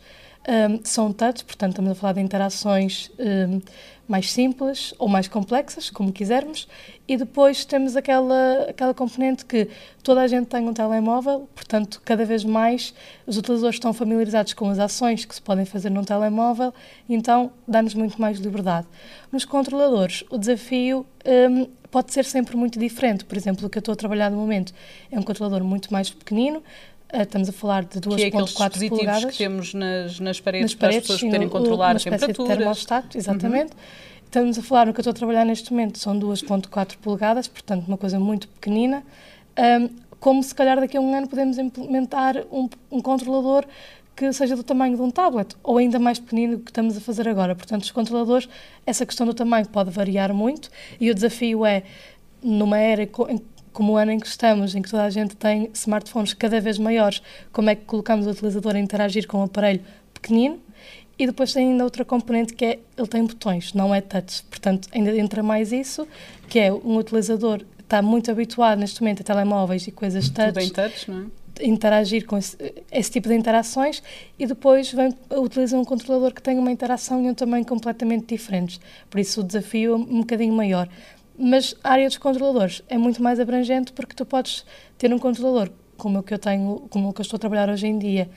um, 0.48 0.80
são 0.84 1.12
touch, 1.12 1.44
portanto 1.44 1.72
estamos 1.72 1.92
a 1.92 1.96
falar 1.96 2.14
de 2.14 2.22
interações 2.22 3.12
um, 3.20 3.62
mais 4.08 4.32
simples 4.32 4.94
ou 5.00 5.08
mais 5.08 5.28
complexas, 5.28 5.90
como 5.90 6.12
quisermos, 6.12 6.68
e 7.08 7.18
depois 7.18 7.66
temos 7.66 7.96
aquela, 7.96 8.68
aquela 8.70 8.94
componente 8.94 9.46
que 9.46 9.68
toda 10.04 10.22
a 10.22 10.28
gente 10.28 10.48
tem 10.48 10.68
um 10.68 10.74
telemóvel, 10.74 11.50
portanto, 11.56 12.02
cada 12.06 12.24
vez 12.24 12.44
mais 12.44 12.94
os 13.26 13.38
utilizadores 13.38 13.76
estão 13.76 13.94
familiarizados 13.94 14.54
com 14.54 14.70
as 14.70 14.78
ações 14.78 15.26
que 15.26 15.34
se 15.34 15.42
podem 15.42 15.66
fazer 15.66 15.90
num 15.90 16.04
telemóvel, 16.04 16.74
então 17.10 17.52
dá-nos 17.68 17.96
muito 17.96 18.22
mais 18.22 18.38
liberdade. 18.38 18.86
Nos 19.32 19.46
controladores, 19.46 20.24
o 20.30 20.38
desafio 20.38 21.06
um, 21.26 21.68
pode 21.90 22.14
ser 22.14 22.26
sempre 22.26 22.58
muito 22.58 22.78
diferente. 22.78 23.24
Por 23.24 23.38
exemplo, 23.38 23.66
o 23.66 23.70
que 23.70 23.78
eu 23.78 23.80
estou 23.80 23.94
a 23.94 23.96
trabalhar 23.96 24.30
no 24.30 24.38
momento 24.38 24.74
é 25.10 25.18
um 25.18 25.24
controlador 25.24 25.64
muito 25.64 25.92
mais 25.92 26.10
pequenino, 26.10 26.62
Estamos 27.14 27.50
a 27.50 27.52
falar 27.52 27.86
de 27.86 28.00
2.4 28.00 28.72
que 28.78 28.86
é 28.86 28.90
polegadas. 28.90 29.26
que 29.32 29.38
temos 29.38 29.74
nas, 29.74 30.20
nas 30.20 30.40
paredes, 30.40 30.72
nas 30.72 30.76
para 30.76 30.88
paredes 30.90 31.10
as 31.10 31.16
pessoas 31.16 31.32
poderem 31.32 31.50
controlar 31.50 31.96
uma 31.96 31.98
a 31.98 32.00
temperatura. 32.00 32.50
De 32.50 32.58
termostato, 32.58 33.18
exatamente. 33.18 33.72
Uhum. 33.74 33.80
Estamos 34.26 34.58
a 34.58 34.62
falar 34.62 34.88
no 34.88 34.94
que 34.94 35.00
eu 35.00 35.02
estou 35.02 35.12
a 35.12 35.14
trabalhar 35.14 35.46
neste 35.46 35.72
momento, 35.72 35.98
são 35.98 36.20
2.4 36.20 36.98
polegadas, 36.98 37.48
portanto 37.48 37.88
uma 37.88 37.98
coisa 37.98 38.20
muito 38.20 38.48
pequenina, 38.50 39.04
um, 39.58 39.90
como 40.20 40.44
se 40.44 40.54
calhar 40.54 40.78
daqui 40.78 40.98
a 40.98 41.02
um 41.02 41.14
ano 41.16 41.28
podemos 41.28 41.58
implementar 41.58 42.44
um, 42.52 42.68
um 42.92 43.00
controlador 43.00 43.66
que 44.16 44.32
seja 44.34 44.56
do 44.56 44.64
tamanho 44.64 44.96
de 44.96 45.02
um 45.02 45.12
tablet, 45.12 45.56
ou 45.64 45.78
ainda 45.78 46.00
mais 46.00 46.20
pequenino 46.20 46.58
do 46.58 46.64
que 46.64 46.72
estamos 46.72 46.98
a 46.98 47.02
fazer 47.02 47.28
agora. 47.28 47.54
Portanto, 47.54 47.84
os 47.84 47.92
controladores, 47.92 48.48
essa 48.86 49.06
questão 49.06 49.26
do 49.26 49.34
tamanho 49.34 49.68
pode 49.68 49.92
variar 49.92 50.34
muito, 50.34 50.70
e 51.00 51.12
o 51.12 51.16
desafio 51.16 51.66
é, 51.66 51.84
numa 52.42 52.78
era 52.78 53.08
como 53.76 53.92
o 53.92 53.98
ano 53.98 54.14
em 54.14 54.20
que 54.20 54.26
estamos, 54.26 54.74
em 54.74 54.82
que 54.82 54.90
toda 54.90 55.04
a 55.04 55.10
gente 55.10 55.36
tem 55.36 55.70
smartphones 55.74 56.34
cada 56.34 56.62
vez 56.62 56.80
maiores, 56.80 57.22
como 57.52 57.70
é 57.70 57.76
que 57.76 57.84
colocamos 57.84 58.26
o 58.26 58.30
utilizador 58.30 58.74
a 58.74 58.80
interagir 58.80 59.28
com 59.28 59.40
um 59.40 59.44
aparelho 59.44 59.82
pequenino? 60.14 60.62
E 61.20 61.28
depois 61.28 61.52
tem 61.52 61.72
ainda 61.72 61.84
outra 61.84 62.06
componente 62.06 62.54
que 62.54 62.64
é, 62.64 62.80
ele 62.98 63.08
tem 63.08 63.26
botões, 63.26 63.74
não 63.74 63.94
é 63.94 64.00
touch. 64.00 64.44
Portanto, 64.50 64.88
ainda 64.94 65.16
entra 65.18 65.44
mais 65.44 65.74
isso, 65.74 66.08
que 66.48 66.58
é 66.58 66.72
um 66.72 66.96
utilizador 66.96 67.64
está 67.80 68.02
muito 68.02 68.32
habituado 68.32 68.80
neste 68.80 69.02
momento 69.02 69.22
a 69.22 69.24
telemóveis 69.24 69.86
e 69.88 69.92
coisas 69.92 70.30
touch. 70.30 70.54
Tudo 70.54 70.62
em 70.62 70.70
touch, 70.70 71.12
não 71.12 71.24
é? 71.24 71.26
interagir 71.62 72.26
com 72.26 72.38
esse, 72.38 72.58
esse, 72.92 73.12
tipo 73.12 73.30
de 73.30 73.36
interações 73.36 74.04
e 74.38 74.46
depois 74.46 74.92
vem, 74.92 75.16
utiliza 75.32 75.78
um 75.78 75.86
controlador 75.86 76.34
que 76.34 76.42
tem 76.42 76.60
uma 76.60 76.70
interação 76.70 77.24
e 77.24 77.30
um 77.30 77.34
tamanho 77.34 77.66
completamente 77.66 78.26
diferentes. 78.28 78.80
Por 79.10 79.20
isso 79.20 79.40
o 79.40 79.44
desafio 79.44 79.94
é 79.94 79.96
um 79.96 80.20
bocadinho 80.20 80.54
maior. 80.54 80.90
Mas 81.38 81.76
a 81.84 81.92
área 81.92 82.08
dos 82.08 82.18
controladores 82.18 82.82
é 82.88 82.98
muito 82.98 83.22
mais 83.22 83.40
abrangente 83.40 83.92
porque 83.92 84.16
tu 84.16 84.26
podes 84.26 84.66
ter 84.98 85.14
um 85.14 85.20
controlador 85.20 85.70
como 85.98 86.20
o 86.20 86.24
que 86.24 86.34
eu 86.34 86.40
tenho, 86.40 86.88
como 86.90 87.10
o 87.10 87.14
que 87.14 87.22
eu 87.22 87.24
estou 87.24 87.38
a 87.38 87.40
trabalhar 87.40 87.70
hoje 87.70 87.88
em 87.88 87.98
dia, 87.98 88.30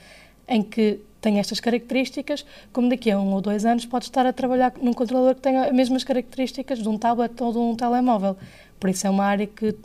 em 0.47 0.61
que 0.61 0.99
tem 1.21 1.39
estas 1.39 1.59
características, 1.59 2.45
como 2.71 2.89
daqui 2.89 3.11
a 3.11 3.19
um 3.19 3.33
ou 3.33 3.41
dois 3.41 3.65
anos 3.65 3.85
podes 3.85 4.07
estar 4.07 4.25
a 4.25 4.31
trabalhar 4.31 4.73
num 4.81 4.93
controlador 4.93 5.35
que 5.35 5.41
tenha 5.41 5.65
as 5.65 5.73
mesmas 5.73 6.03
características 6.03 6.79
de 6.79 6.87
um 6.87 6.97
tablet 6.97 7.41
ou 7.41 7.51
de 7.51 7.57
um 7.57 7.75
telemóvel. 7.75 8.37
Por 8.79 8.89
isso 8.89 9.05
é 9.05 9.09
uma 9.09 9.25
área 9.25 9.45
que 9.45 9.75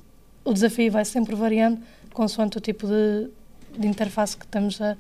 o 0.45 0.53
desafio 0.53 0.93
vai 0.93 1.05
sempre 1.05 1.35
variando 1.35 1.81
consoante 2.13 2.59
o 2.59 2.61
tipo 2.61 2.87
de, 2.87 3.29
de 3.77 3.89
interface 3.89 4.37
que, 4.37 4.45
estamos 4.45 4.81
a, 4.81 4.97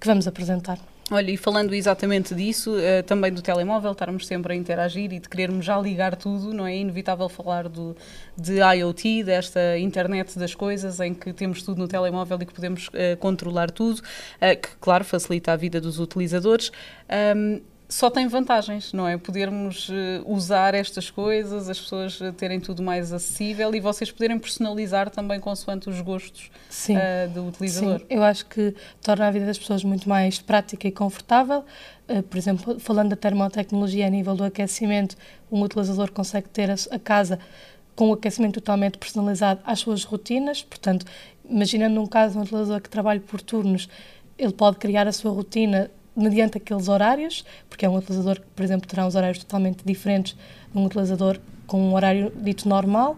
que 0.00 0.06
vamos 0.06 0.26
apresentar. 0.26 0.78
Olha, 1.10 1.30
e 1.30 1.36
falando 1.36 1.74
exatamente 1.74 2.34
disso, 2.34 2.72
uh, 2.76 3.02
também 3.02 3.30
do 3.30 3.42
telemóvel, 3.42 3.92
estarmos 3.92 4.26
sempre 4.26 4.54
a 4.54 4.56
interagir 4.56 5.12
e 5.12 5.18
de 5.18 5.28
querermos 5.28 5.64
já 5.64 5.78
ligar 5.78 6.16
tudo, 6.16 6.54
não 6.54 6.66
é? 6.66 6.72
é 6.72 6.78
inevitável 6.78 7.28
falar 7.28 7.68
do, 7.68 7.94
de 8.34 8.54
IoT, 8.54 9.22
desta 9.22 9.78
internet 9.78 10.38
das 10.38 10.54
coisas, 10.54 11.00
em 11.00 11.12
que 11.12 11.34
temos 11.34 11.62
tudo 11.62 11.78
no 11.78 11.86
telemóvel 11.86 12.38
e 12.40 12.46
que 12.46 12.54
podemos 12.54 12.88
uh, 12.88 13.16
controlar 13.18 13.70
tudo, 13.70 13.98
uh, 13.98 14.60
que, 14.60 14.68
claro, 14.80 15.04
facilita 15.04 15.52
a 15.52 15.56
vida 15.56 15.78
dos 15.78 15.98
utilizadores. 16.00 16.72
Um, 17.36 17.60
só 17.88 18.10
tem 18.10 18.26
vantagens, 18.26 18.92
não 18.92 19.06
é? 19.06 19.16
Podermos 19.18 19.88
uh, 19.88 19.92
usar 20.26 20.74
estas 20.74 21.10
coisas, 21.10 21.68
as 21.68 21.78
pessoas 21.78 22.20
uh, 22.20 22.32
terem 22.32 22.58
tudo 22.58 22.82
mais 22.82 23.12
acessível 23.12 23.74
e 23.74 23.80
vocês 23.80 24.10
poderem 24.10 24.38
personalizar 24.38 25.10
também 25.10 25.38
consoante 25.38 25.88
os 25.88 26.00
gostos 26.00 26.50
uh, 26.88 27.30
do 27.30 27.48
utilizador. 27.48 28.00
Sim, 28.00 28.06
eu 28.08 28.22
acho 28.22 28.46
que 28.46 28.74
torna 29.02 29.28
a 29.28 29.30
vida 29.30 29.46
das 29.46 29.58
pessoas 29.58 29.84
muito 29.84 30.08
mais 30.08 30.40
prática 30.40 30.88
e 30.88 30.92
confortável. 30.92 31.64
por 32.30 32.38
exemplo, 32.38 32.80
falando 32.80 33.10
da 33.10 33.16
termotecnologia 33.16 34.06
a 34.06 34.10
nível 34.10 34.34
do 34.34 34.44
aquecimento, 34.44 35.16
um 35.50 35.62
utilizador 35.62 36.10
consegue 36.10 36.48
ter 36.48 36.70
a, 36.70 36.74
a 36.90 36.98
casa 36.98 37.38
com 37.94 38.10
o 38.10 38.12
aquecimento 38.14 38.54
totalmente 38.54 38.98
personalizado 38.98 39.60
às 39.64 39.80
suas 39.80 40.04
rotinas. 40.04 40.62
Portanto, 40.62 41.04
imaginando 41.48 42.00
um 42.00 42.06
caso 42.06 42.32
de 42.32 42.38
um 42.38 42.42
utilizador 42.42 42.80
que 42.80 42.88
trabalha 42.88 43.20
por 43.20 43.40
turnos, 43.40 43.88
ele 44.38 44.52
pode 44.52 44.78
criar 44.78 45.06
a 45.06 45.12
sua 45.12 45.30
rotina 45.30 45.90
mediante 46.16 46.58
aqueles 46.58 46.88
horários, 46.88 47.44
porque 47.68 47.84
é 47.84 47.88
um 47.88 47.96
utilizador 47.96 48.40
que, 48.40 48.46
por 48.54 48.62
exemplo, 48.62 48.88
terá 48.88 49.06
uns 49.06 49.14
horários 49.14 49.38
totalmente 49.38 49.84
diferentes 49.84 50.36
de 50.72 50.78
um 50.78 50.84
utilizador 50.84 51.38
com 51.66 51.80
um 51.80 51.94
horário 51.94 52.32
dito 52.36 52.68
normal. 52.68 53.16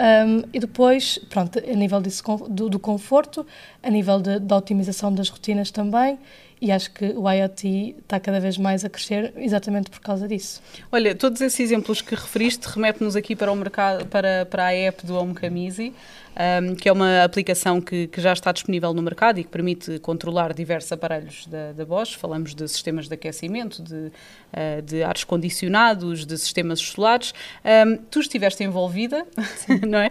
Um, 0.00 0.44
e 0.52 0.58
depois, 0.58 1.18
pronto, 1.28 1.58
a 1.58 1.74
nível 1.74 2.00
do, 2.48 2.70
do 2.70 2.78
conforto, 2.78 3.46
a 3.82 3.90
nível 3.90 4.18
da 4.20 4.56
otimização 4.56 5.12
das 5.12 5.28
rotinas 5.28 5.70
também, 5.70 6.18
e 6.60 6.70
acho 6.70 6.90
que 6.90 7.06
o 7.16 7.30
IoT 7.30 7.96
está 8.00 8.20
cada 8.20 8.38
vez 8.38 8.58
mais 8.58 8.84
a 8.84 8.90
crescer 8.90 9.32
exatamente 9.36 9.90
por 9.90 10.00
causa 10.00 10.28
disso. 10.28 10.60
Olha, 10.92 11.14
todos 11.14 11.40
esses 11.40 11.58
exemplos 11.60 12.02
que 12.02 12.14
referiste 12.14 12.68
remetem-nos 12.68 13.16
aqui 13.16 13.34
para 13.34 13.50
o 13.50 13.56
mercado, 13.56 14.06
para, 14.06 14.46
para 14.46 14.66
a 14.66 14.72
app 14.72 15.06
do 15.06 15.16
Home 15.16 15.34
Camisi 15.34 15.92
um, 16.30 16.74
que 16.74 16.88
é 16.88 16.92
uma 16.92 17.24
aplicação 17.24 17.80
que, 17.80 18.06
que, 18.06 18.20
já 18.20 18.32
está 18.32 18.52
disponível 18.52 18.94
no 18.94 19.02
mercado 19.02 19.40
e 19.40 19.44
que 19.44 19.50
permite 19.50 19.98
controlar 19.98 20.54
diversos 20.54 20.90
aparelhos 20.92 21.46
da, 21.46 21.72
da 21.72 21.84
Bosch. 21.84 22.14
Falamos 22.14 22.54
de 22.54 22.66
sistemas 22.68 23.08
de 23.08 23.14
aquecimento, 23.14 23.82
de, 23.82 23.94
uh, 23.94 24.82
de 24.84 25.02
ares 25.02 25.24
condicionados, 25.24 26.24
de 26.24 26.38
sistemas 26.38 26.80
solares. 26.80 27.34
Um, 27.64 27.96
tu 27.96 28.20
estiveste 28.20 28.62
envolvida, 28.62 29.26
não 29.86 29.98
é? 29.98 30.08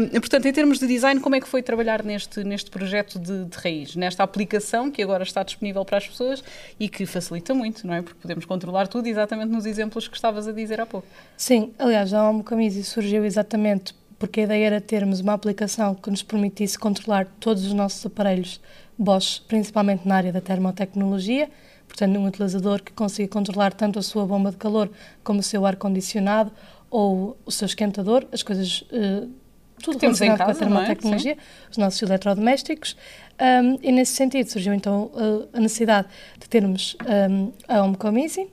Um, 0.00 0.20
portanto, 0.20 0.46
em 0.46 0.52
termos 0.52 0.78
de 0.78 0.86
design, 0.86 1.20
como 1.20 1.36
é 1.36 1.40
que 1.40 1.48
foi 1.48 1.62
trabalhar 1.62 2.02
neste, 2.02 2.42
neste 2.42 2.70
projeto 2.70 3.18
de, 3.18 3.44
de 3.44 3.56
raiz, 3.58 3.94
nesta 3.94 4.22
aplicação 4.22 4.90
que 4.90 5.02
agora 5.02 5.22
está 5.22 5.42
disponível 5.42 5.79
para 5.84 5.98
as 5.98 6.06
pessoas 6.06 6.42
e 6.78 6.88
que 6.88 7.06
facilita 7.06 7.54
muito, 7.54 7.86
não 7.86 7.94
é? 7.94 8.02
Porque 8.02 8.18
podemos 8.20 8.44
controlar 8.44 8.88
tudo 8.88 9.06
exatamente 9.06 9.50
nos 9.50 9.66
exemplos 9.66 10.08
que 10.08 10.16
estavas 10.16 10.46
a 10.46 10.52
dizer 10.52 10.80
há 10.80 10.86
pouco. 10.86 11.06
Sim, 11.36 11.72
aliás, 11.78 12.12
a 12.14 12.28
Homo 12.28 12.44
Camisi 12.44 12.82
surgiu 12.84 13.24
exatamente 13.24 13.94
porque 14.18 14.40
a 14.40 14.42
ideia 14.44 14.66
era 14.66 14.80
termos 14.80 15.20
uma 15.20 15.32
aplicação 15.32 15.94
que 15.94 16.10
nos 16.10 16.22
permitisse 16.22 16.78
controlar 16.78 17.26
todos 17.40 17.64
os 17.64 17.72
nossos 17.72 18.04
aparelhos 18.04 18.60
Bosch, 18.98 19.40
principalmente 19.48 20.06
na 20.06 20.14
área 20.14 20.30
da 20.30 20.42
termotecnologia, 20.42 21.50
portanto, 21.88 22.18
um 22.18 22.26
utilizador 22.26 22.82
que 22.82 22.92
consiga 22.92 23.28
controlar 23.28 23.72
tanto 23.72 23.98
a 23.98 24.02
sua 24.02 24.26
bomba 24.26 24.50
de 24.50 24.58
calor 24.58 24.90
como 25.24 25.40
o 25.40 25.42
seu 25.42 25.64
ar-condicionado 25.64 26.52
ou 26.90 27.38
o 27.46 27.50
seu 27.50 27.64
esquentador, 27.64 28.26
as 28.30 28.42
coisas. 28.42 28.82
Uh, 28.92 29.39
tudo 29.80 29.98
que 29.98 30.06
relacionado 30.06 30.38
casa, 30.38 30.44
com 30.44 30.50
a 30.50 30.54
é? 30.54 30.68
termotecnologia, 30.68 31.32
é? 31.32 31.36
os 31.70 31.76
nossos 31.76 32.00
eletrodomésticos. 32.02 32.96
Um, 33.40 33.78
e 33.82 33.90
nesse 33.90 34.12
sentido 34.12 34.48
surgiu 34.48 34.74
então 34.74 35.10
uh, 35.14 35.48
a 35.52 35.60
necessidade 35.60 36.08
de 36.38 36.48
termos 36.48 36.96
um, 37.30 37.52
a 37.66 37.82
Homecom 37.82 38.16
Easy. 38.18 38.48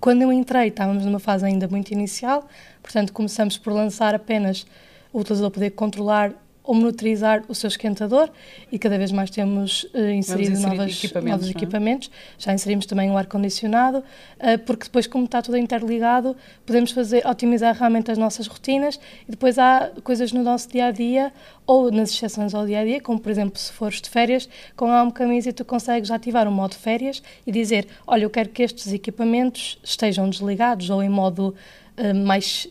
Quando 0.00 0.22
eu 0.22 0.32
entrei, 0.32 0.68
estávamos 0.68 1.04
numa 1.04 1.20
fase 1.20 1.46
ainda 1.46 1.68
muito 1.68 1.90
inicial, 1.92 2.48
Portanto, 2.82 3.12
começamos 3.12 3.56
por 3.58 3.72
lançar 3.72 4.14
apenas 4.14 4.66
o 5.12 5.20
utilizador 5.20 5.50
poder 5.50 5.70
controlar 5.70 6.32
ou 6.62 6.74
monitorizar 6.74 7.42
o 7.48 7.54
seu 7.54 7.68
esquentador 7.68 8.30
e 8.70 8.78
cada 8.78 8.98
vez 8.98 9.10
mais 9.10 9.30
temos 9.30 9.84
uh, 9.94 10.10
inserido 10.10 10.60
novas, 10.60 11.02
equipamentos, 11.02 11.30
novos 11.30 11.46
é? 11.46 11.50
equipamentos. 11.50 12.10
Já 12.38 12.52
inserimos 12.52 12.86
também 12.86 13.10
o 13.10 13.16
ar-condicionado, 13.16 13.98
uh, 13.98 14.58
porque 14.66 14.84
depois, 14.84 15.06
como 15.06 15.24
está 15.24 15.42
tudo 15.42 15.56
interligado, 15.56 16.36
podemos 16.66 16.90
fazer, 16.90 17.26
otimizar 17.26 17.74
realmente 17.76 18.10
as 18.10 18.18
nossas 18.18 18.46
rotinas 18.46 19.00
e 19.26 19.30
depois 19.30 19.58
há 19.58 19.90
coisas 20.04 20.32
no 20.32 20.42
nosso 20.42 20.68
dia-a-dia 20.68 21.32
ou 21.66 21.90
nas 21.90 22.10
exceções 22.10 22.54
ao 22.54 22.66
dia-a-dia, 22.66 22.98
-dia, 22.98 23.02
como 23.02 23.18
por 23.18 23.30
exemplo 23.30 23.58
se 23.58 23.72
fores 23.72 24.00
de 24.00 24.10
férias, 24.10 24.48
com 24.76 24.86
a 24.86 25.02
Home 25.02 25.12
Camisa 25.12 25.52
tu 25.52 25.64
consegues 25.64 26.10
ativar 26.10 26.46
o 26.46 26.52
modo 26.52 26.74
férias 26.74 27.22
e 27.46 27.52
dizer, 27.52 27.86
olha, 28.06 28.24
eu 28.24 28.30
quero 28.30 28.48
que 28.48 28.62
estes 28.62 28.92
equipamentos 28.92 29.78
estejam 29.82 30.28
desligados 30.28 30.90
ou 30.90 31.02
em 31.02 31.08
modo 31.08 31.54
uh, 31.96 32.14
mais 32.14 32.68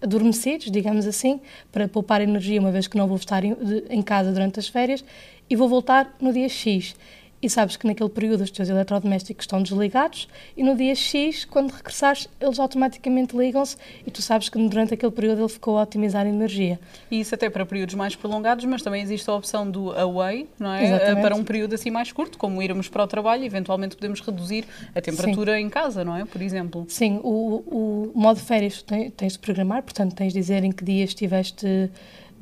adormecidos, 0.00 0.70
digamos 0.70 1.06
assim, 1.06 1.40
para 1.72 1.88
poupar 1.88 2.20
energia, 2.20 2.60
uma 2.60 2.70
vez 2.70 2.86
que 2.86 2.96
não 2.96 3.06
vou 3.06 3.16
estar 3.16 3.42
em 3.44 4.02
casa 4.02 4.32
durante 4.32 4.58
as 4.58 4.68
férias, 4.68 5.04
e 5.50 5.56
vou 5.56 5.68
voltar 5.68 6.14
no 6.20 6.32
dia 6.32 6.48
X 6.48 6.94
e 7.40 7.48
sabes 7.48 7.76
que 7.76 7.86
naquele 7.86 8.08
período 8.08 8.42
os 8.42 8.50
teus 8.50 8.68
eletrodomésticos 8.68 9.44
estão 9.44 9.62
desligados 9.62 10.28
e 10.56 10.62
no 10.62 10.76
dia 10.76 10.94
X, 10.94 11.44
quando 11.44 11.70
regressares, 11.70 12.28
eles 12.40 12.58
automaticamente 12.58 13.36
ligam-se 13.36 13.76
e 14.06 14.10
tu 14.10 14.20
sabes 14.20 14.48
que 14.48 14.58
durante 14.68 14.94
aquele 14.94 15.12
período 15.12 15.42
ele 15.42 15.48
ficou 15.48 15.78
a 15.78 15.82
otimizar 15.82 16.26
a 16.26 16.28
energia. 16.28 16.80
E 17.10 17.20
isso 17.20 17.34
até 17.34 17.48
para 17.48 17.64
períodos 17.64 17.94
mais 17.94 18.16
prolongados, 18.16 18.64
mas 18.64 18.82
também 18.82 19.02
existe 19.02 19.28
a 19.30 19.34
opção 19.34 19.70
do 19.70 19.92
away, 19.92 20.48
não 20.58 20.72
é? 20.72 20.84
Exatamente. 20.84 21.22
Para 21.22 21.36
um 21.36 21.44
período 21.44 21.74
assim 21.74 21.90
mais 21.90 22.10
curto, 22.10 22.38
como 22.38 22.60
irmos 22.60 22.88
para 22.88 23.04
o 23.04 23.06
trabalho, 23.06 23.44
eventualmente 23.44 23.94
podemos 23.94 24.20
reduzir 24.20 24.64
a 24.94 25.00
temperatura 25.00 25.56
Sim. 25.56 25.64
em 25.64 25.68
casa, 25.68 26.04
não 26.04 26.16
é? 26.16 26.24
Por 26.24 26.42
exemplo. 26.42 26.86
Sim, 26.88 27.20
o, 27.22 27.62
o 27.66 28.12
modo 28.14 28.40
férias 28.40 28.84
tens 29.16 29.34
de 29.34 29.38
programar, 29.38 29.82
portanto 29.82 30.14
tens 30.14 30.32
de 30.32 30.38
dizer 30.38 30.64
em 30.64 30.72
que 30.72 30.84
dias 30.84 31.10
estiveste 31.10 31.90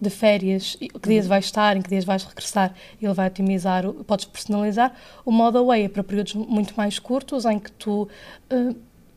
de 0.01 0.11
férias, 0.11 0.77
que 0.77 1.09
dias 1.09 1.27
vais 1.27 1.45
estar, 1.45 1.77
em 1.77 1.83
que 1.83 1.89
dias 1.89 2.05
vais 2.05 2.23
regressar, 2.25 2.75
ele 3.01 3.13
vai 3.15 3.29
otimizar, 3.29 3.85
podes 4.07 4.25
personalizar. 4.27 4.95
O 5.25 5.31
modo 5.31 5.59
away 5.59 5.85
é 5.85 5.89
para 5.89 6.05
períodos 6.05 6.35
muito 6.35 6.75
mais 6.77 6.99
curtos, 6.99 7.45
em 7.45 7.59
que 7.59 7.73
tu, 7.73 8.09
uh, 8.53 8.77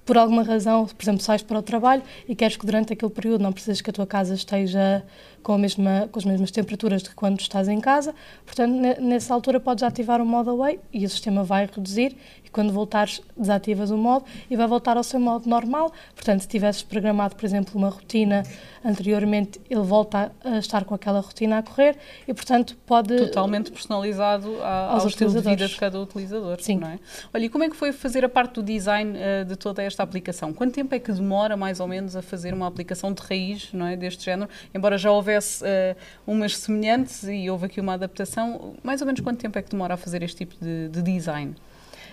por 0.09 0.17
alguma 0.17 0.41
razão, 0.41 0.87
por 0.87 1.03
exemplo, 1.03 1.21
sais 1.21 1.43
para 1.43 1.59
o 1.59 1.61
trabalho 1.61 2.01
e 2.27 2.33
queres 2.33 2.57
que 2.57 2.65
durante 2.65 2.91
aquele 2.91 3.11
período 3.11 3.43
não 3.43 3.53
precisas 3.53 3.79
que 3.79 3.91
a 3.91 3.93
tua 3.93 4.07
casa 4.07 4.33
esteja 4.33 5.05
com, 5.43 5.53
a 5.53 5.57
mesma, 5.57 6.09
com 6.11 6.17
as 6.17 6.25
mesmas 6.25 6.49
temperaturas 6.49 7.03
de 7.03 7.11
quando 7.11 7.39
estás 7.39 7.67
em 7.67 7.79
casa. 7.79 8.15
Portanto, 8.43 8.73
nessa 8.99 9.33
altura 9.33 9.59
podes 9.59 9.83
ativar 9.83 10.19
o 10.19 10.25
modo 10.25 10.49
away 10.49 10.79
e 10.91 11.05
o 11.05 11.09
sistema 11.09 11.43
vai 11.43 11.69
reduzir 11.71 12.17
e 12.43 12.49
quando 12.49 12.73
voltares 12.73 13.21
desativas 13.37 13.91
o 13.91 13.97
modo 13.97 14.25
e 14.49 14.55
vai 14.55 14.67
voltar 14.67 14.97
ao 14.97 15.03
seu 15.03 15.19
modo 15.19 15.47
normal. 15.47 15.91
Portanto, 16.15 16.41
se 16.41 16.47
tivesses 16.47 16.81
programado, 16.81 17.35
por 17.35 17.45
exemplo, 17.45 17.73
uma 17.75 17.89
rotina 17.89 18.43
anteriormente, 18.83 19.61
ele 19.69 19.81
volta 19.81 20.31
a 20.43 20.57
estar 20.57 20.85
com 20.85 20.95
aquela 20.95 21.19
rotina 21.19 21.59
a 21.59 21.63
correr 21.63 21.97
e, 22.27 22.33
portanto, 22.33 22.75
pode... 22.85 23.15
Totalmente 23.17 23.71
personalizado 23.71 24.57
a, 24.61 24.93
ao 24.93 25.07
estilo 25.07 25.31
de 25.31 25.41
vida 25.41 25.67
de 25.67 25.75
cada 25.75 25.99
utilizador, 25.99 26.61
Sim. 26.61 26.77
não 26.79 26.87
é? 26.87 26.99
Olha, 27.33 27.45
e 27.45 27.49
como 27.49 27.63
é 27.63 27.69
que 27.69 27.75
foi 27.75 27.91
fazer 27.91 28.25
a 28.25 28.29
parte 28.29 28.55
do 28.55 28.63
design 28.63 29.17
uh, 29.17 29.45
de 29.45 29.55
toda 29.55 29.83
esta 29.83 29.98
esta 29.99 30.03
aplicação? 30.03 30.53
Quanto 30.53 30.73
tempo 30.73 30.93
é 30.95 30.99
que 30.99 31.11
demora, 31.11 31.57
mais 31.57 31.79
ou 31.79 31.87
menos, 31.87 32.15
a 32.15 32.21
fazer 32.21 32.53
uma 32.53 32.67
aplicação 32.67 33.11
de 33.11 33.21
raiz 33.21 33.69
não 33.73 33.85
é, 33.85 33.97
deste 33.97 34.23
género? 34.23 34.49
Embora 34.73 34.97
já 34.97 35.11
houvesse 35.11 35.63
uh, 35.63 35.95
umas 36.25 36.57
semelhantes 36.57 37.23
e 37.23 37.49
houve 37.49 37.65
aqui 37.65 37.81
uma 37.81 37.93
adaptação, 37.93 38.75
mais 38.81 39.01
ou 39.01 39.07
menos 39.07 39.21
quanto 39.21 39.39
tempo 39.39 39.57
é 39.57 39.61
que 39.61 39.69
demora 39.69 39.95
a 39.95 39.97
fazer 39.97 40.23
este 40.23 40.37
tipo 40.37 40.55
de, 40.63 40.87
de 40.89 41.01
design? 41.01 41.55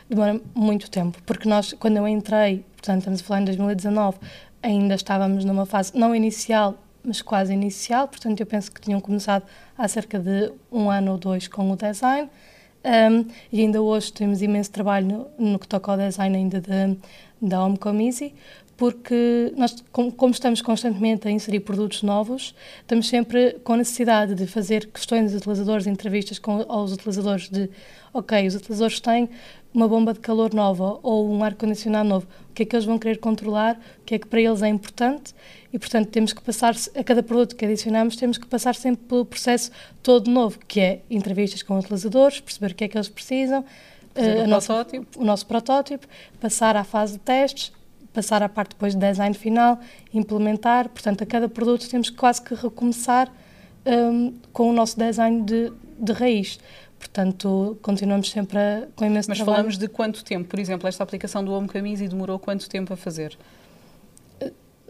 Demora 0.09 0.41
muito 0.55 0.91
tempo, 0.91 1.19
porque 1.25 1.49
nós, 1.49 1.73
quando 1.75 1.97
eu 1.97 2.07
entrei, 2.07 2.65
portanto, 2.77 2.99
estamos 2.99 3.21
a 3.21 3.25
falar 3.25 3.41
em 3.41 3.45
2019, 3.45 4.19
ainda 4.63 4.95
estávamos 4.95 5.45
numa 5.45 5.67
fase 5.67 5.93
não 5.97 6.15
inicial, 6.15 6.77
mas 7.05 7.23
quase 7.23 7.53
inicial, 7.53 8.09
portanto, 8.09 8.41
eu 8.41 8.47
penso 8.47 8.71
que 8.71 8.81
tinham 8.81 9.01
começado 9.01 9.45
há 9.77 9.87
cerca 9.87 10.19
de 10.19 10.53
um 10.71 10.91
ano 10.91 11.13
ou 11.13 11.19
dois 11.19 11.47
com 11.49 11.71
o 11.71 11.77
design. 11.77 12.29
Um, 12.87 13.27
e 13.53 13.63
ainda 13.63 13.83
hoje 13.83 14.13
temos 14.13 14.41
imenso 14.41 14.71
trabalho 14.71 15.29
no, 15.39 15.51
no 15.51 15.59
que 15.59 15.67
toca 15.67 15.91
ao 15.91 15.99
design 15.99 16.37
ainda 16.37 16.61
de, 16.61 16.97
da 17.43 17.65
Homecom 17.65 18.01
Easy, 18.01 18.33
porque 18.77 19.53
nós, 19.57 19.83
como, 19.91 20.31
estamos 20.31 20.61
constantemente 20.61 21.27
a 21.27 21.31
inserir 21.31 21.61
produtos 21.61 22.03
novos, 22.03 22.55
estamos 22.81 23.09
sempre 23.09 23.55
com 23.65 23.73
a 23.73 23.79
necessidade 23.79 24.35
de 24.35 24.47
fazer 24.47 24.87
questões 24.87 25.33
dos 25.33 25.41
utilizadores, 25.41 25.87
entrevistas 25.87 26.39
com 26.39 26.65
aos 26.69 26.93
utilizadores 26.93 27.49
de, 27.49 27.71
ok, 28.13 28.47
os 28.47 28.55
utilizadores 28.55 29.01
têm 29.01 29.31
uma 29.73 29.89
bomba 29.89 30.13
de 30.13 30.21
calor 30.21 30.53
nova 30.53 30.99
ou 31.03 31.31
um 31.31 31.43
ar-condicionado 31.43 32.09
novo, 32.09 32.27
o 32.51 32.53
que 32.53 32.63
é 32.63 32.67
que 32.67 32.77
eles 32.77 32.85
vão 32.85 32.99
querer 32.99 33.19
controlar, 33.19 33.79
o 34.01 34.05
que 34.05 34.15
é 34.15 34.19
que 34.19 34.27
para 34.27 34.41
eles 34.41 34.63
é 34.63 34.69
importante 34.69 35.35
e, 35.73 35.79
portanto, 35.79 36.09
temos 36.09 36.33
que 36.33 36.43
passar, 36.43 36.75
a 36.95 37.05
cada 37.05 37.23
produto 37.23 37.57
que 37.57 37.65
adicionamos, 37.65 38.17
temos 38.17 38.37
que 38.37 38.47
passar 38.47 38.75
sempre 38.75 39.05
pelo 39.07 39.25
processo 39.25 39.71
todo 40.03 40.31
novo, 40.31 40.59
que 40.67 40.81
é 40.81 41.01
entrevistas 41.11 41.63
com 41.63 41.79
utilizadores, 41.79 42.41
perceber 42.41 42.73
o 42.73 42.75
que 42.75 42.85
é 42.85 42.89
que 42.89 42.97
eles 42.97 43.09
precisam, 43.09 43.61
uh, 43.61 44.45
o, 44.45 44.47
nosso, 44.47 44.73
o 45.17 45.25
nosso 45.25 45.47
protótipo, 45.47 46.07
passar 46.41 46.77
à 46.77 46.85
fase 46.85 47.15
de 47.15 47.19
testes, 47.21 47.73
passar 48.17 48.43
à 48.43 48.49
parte 48.49 48.71
depois 48.71 48.95
de 48.95 49.01
design 49.01 49.37
final, 49.37 49.79
implementar, 50.13 50.89
portanto, 50.89 51.23
a 51.23 51.27
cada 51.27 51.51
produto 51.51 51.87
temos 51.87 52.09
quase 52.09 52.41
que 52.41 52.55
recomeçar 52.55 53.31
um, 53.85 54.33
com 54.55 54.71
o 54.71 54.73
nosso 54.73 54.99
design 54.99 55.43
de, 55.43 55.71
de 55.99 56.13
raiz. 56.13 56.59
Portanto, 56.99 57.77
continuamos 57.83 58.31
sempre 58.31 58.59
a, 58.59 58.89
com 58.97 59.05
imenso 59.05 59.29
Mas 59.29 59.37
trabalho. 59.37 59.57
falamos 59.57 59.77
de 59.77 59.87
quanto 59.87 60.25
tempo? 60.25 60.49
Por 60.49 60.59
exemplo, 60.59 60.89
esta 60.89 61.05
aplicação 61.05 61.45
do 61.45 61.53
Home 61.53 61.69
Camise 61.69 62.09
demorou 62.09 62.39
quanto 62.39 62.67
tempo 62.71 62.91
a 62.95 62.97
fazer? 62.97 63.37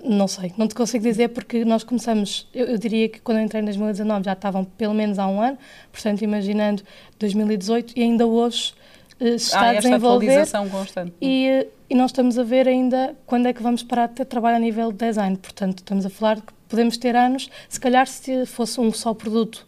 Não 0.04 0.28
sei, 0.28 0.52
não 0.56 0.68
te 0.68 0.74
consigo 0.76 1.02
dizer 1.02 1.30
porque 1.30 1.64
nós 1.64 1.82
começamos, 1.82 2.48
eu, 2.54 2.66
eu, 2.66 2.78
diria 2.78 3.08
que 3.08 3.20
quando 3.20 3.38
eu 3.38 3.44
entrei 3.44 3.60
em 3.60 3.64
2019 3.64 4.24
já 4.24 4.34
estavam 4.34 4.62
pelo 4.64 4.94
menos 4.94 5.18
há 5.18 5.26
um 5.26 5.40
ano, 5.40 5.58
portanto, 5.90 6.22
imaginando 6.22 6.84
2018 7.18 7.94
e 7.96 8.02
ainda 8.02 8.24
hoje 8.24 8.72
está 9.20 9.60
ah, 9.60 9.70
a 9.70 9.74
desenvolver. 9.74 10.26
atualização 10.26 10.68
constante. 10.68 11.12
E, 11.20 11.48
uh, 11.48 11.70
e 11.88 11.94
nós 11.94 12.10
estamos 12.10 12.38
a 12.38 12.42
ver 12.42 12.68
ainda 12.68 13.16
quando 13.26 13.46
é 13.46 13.52
que 13.52 13.62
vamos 13.62 13.82
parar 13.82 14.08
de 14.08 14.14
ter 14.14 14.24
trabalho 14.24 14.56
a 14.56 14.60
nível 14.60 14.92
de 14.92 14.98
design, 14.98 15.36
portanto, 15.36 15.78
estamos 15.78 16.04
a 16.04 16.10
falar 16.10 16.36
que 16.36 16.52
podemos 16.68 16.96
ter 16.96 17.14
anos, 17.14 17.48
se 17.68 17.78
calhar 17.80 18.06
se 18.06 18.44
fosse 18.46 18.80
um 18.80 18.92
só 18.92 19.14
produto 19.14 19.66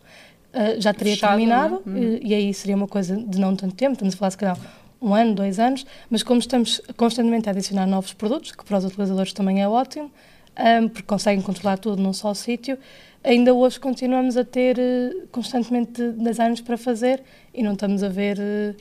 uh, 0.53 0.81
já 0.81 0.93
teria 0.93 1.15
Fechado, 1.15 1.31
terminado 1.31 1.83
é? 1.87 1.89
uhum. 1.89 1.97
e, 1.97 2.29
e, 2.29 2.35
aí 2.35 2.55
seria 2.55 2.77
uma 2.77 2.89
coisa 2.89 3.17
de 3.17 3.39
não 3.39 3.55
tanto 3.55 3.75
tempo, 3.75 3.93
estamos 3.93 4.15
a 4.15 4.17
falar 4.17 4.31
se 4.31 4.39
calhar 4.39 4.59
um 5.01 5.15
ano, 5.15 5.35
dois 5.35 5.59
anos, 5.61 5.87
mas 6.11 6.23
como 6.23 6.41
estamos 6.41 6.81
constantemente 6.97 7.49
a 7.49 7.53
adicionar 7.53 7.87
novos 7.87 8.13
produtos, 8.13 8.53
que 8.53 8.65
para 8.65 8.79
os 8.79 8.85
utilizadores 8.85 9.33
também 9.33 9.63
é 9.63 9.69
ótimo, 9.69 10.11
um, 10.59 10.89
porque 10.89 11.07
conseguem 11.07 11.41
controlar 11.41 11.79
tudo 11.79 12.03
num 12.03 12.13
só 12.13 12.35
sítio, 12.35 12.77
ainda 13.23 13.55
hoje 13.55 13.79
continuamos 13.79 14.37
a 14.37 14.45
ter 14.45 14.77
uh, 14.77 15.29
constantemente 15.31 16.03
designs 16.13 16.61
para 16.61 16.77
fazer 16.77 17.23
e 17.55 17.63
não 17.63 17.75
estamos 17.75 18.03
a 18.03 18.09
ver 18.09 18.39
uh, 18.39 18.77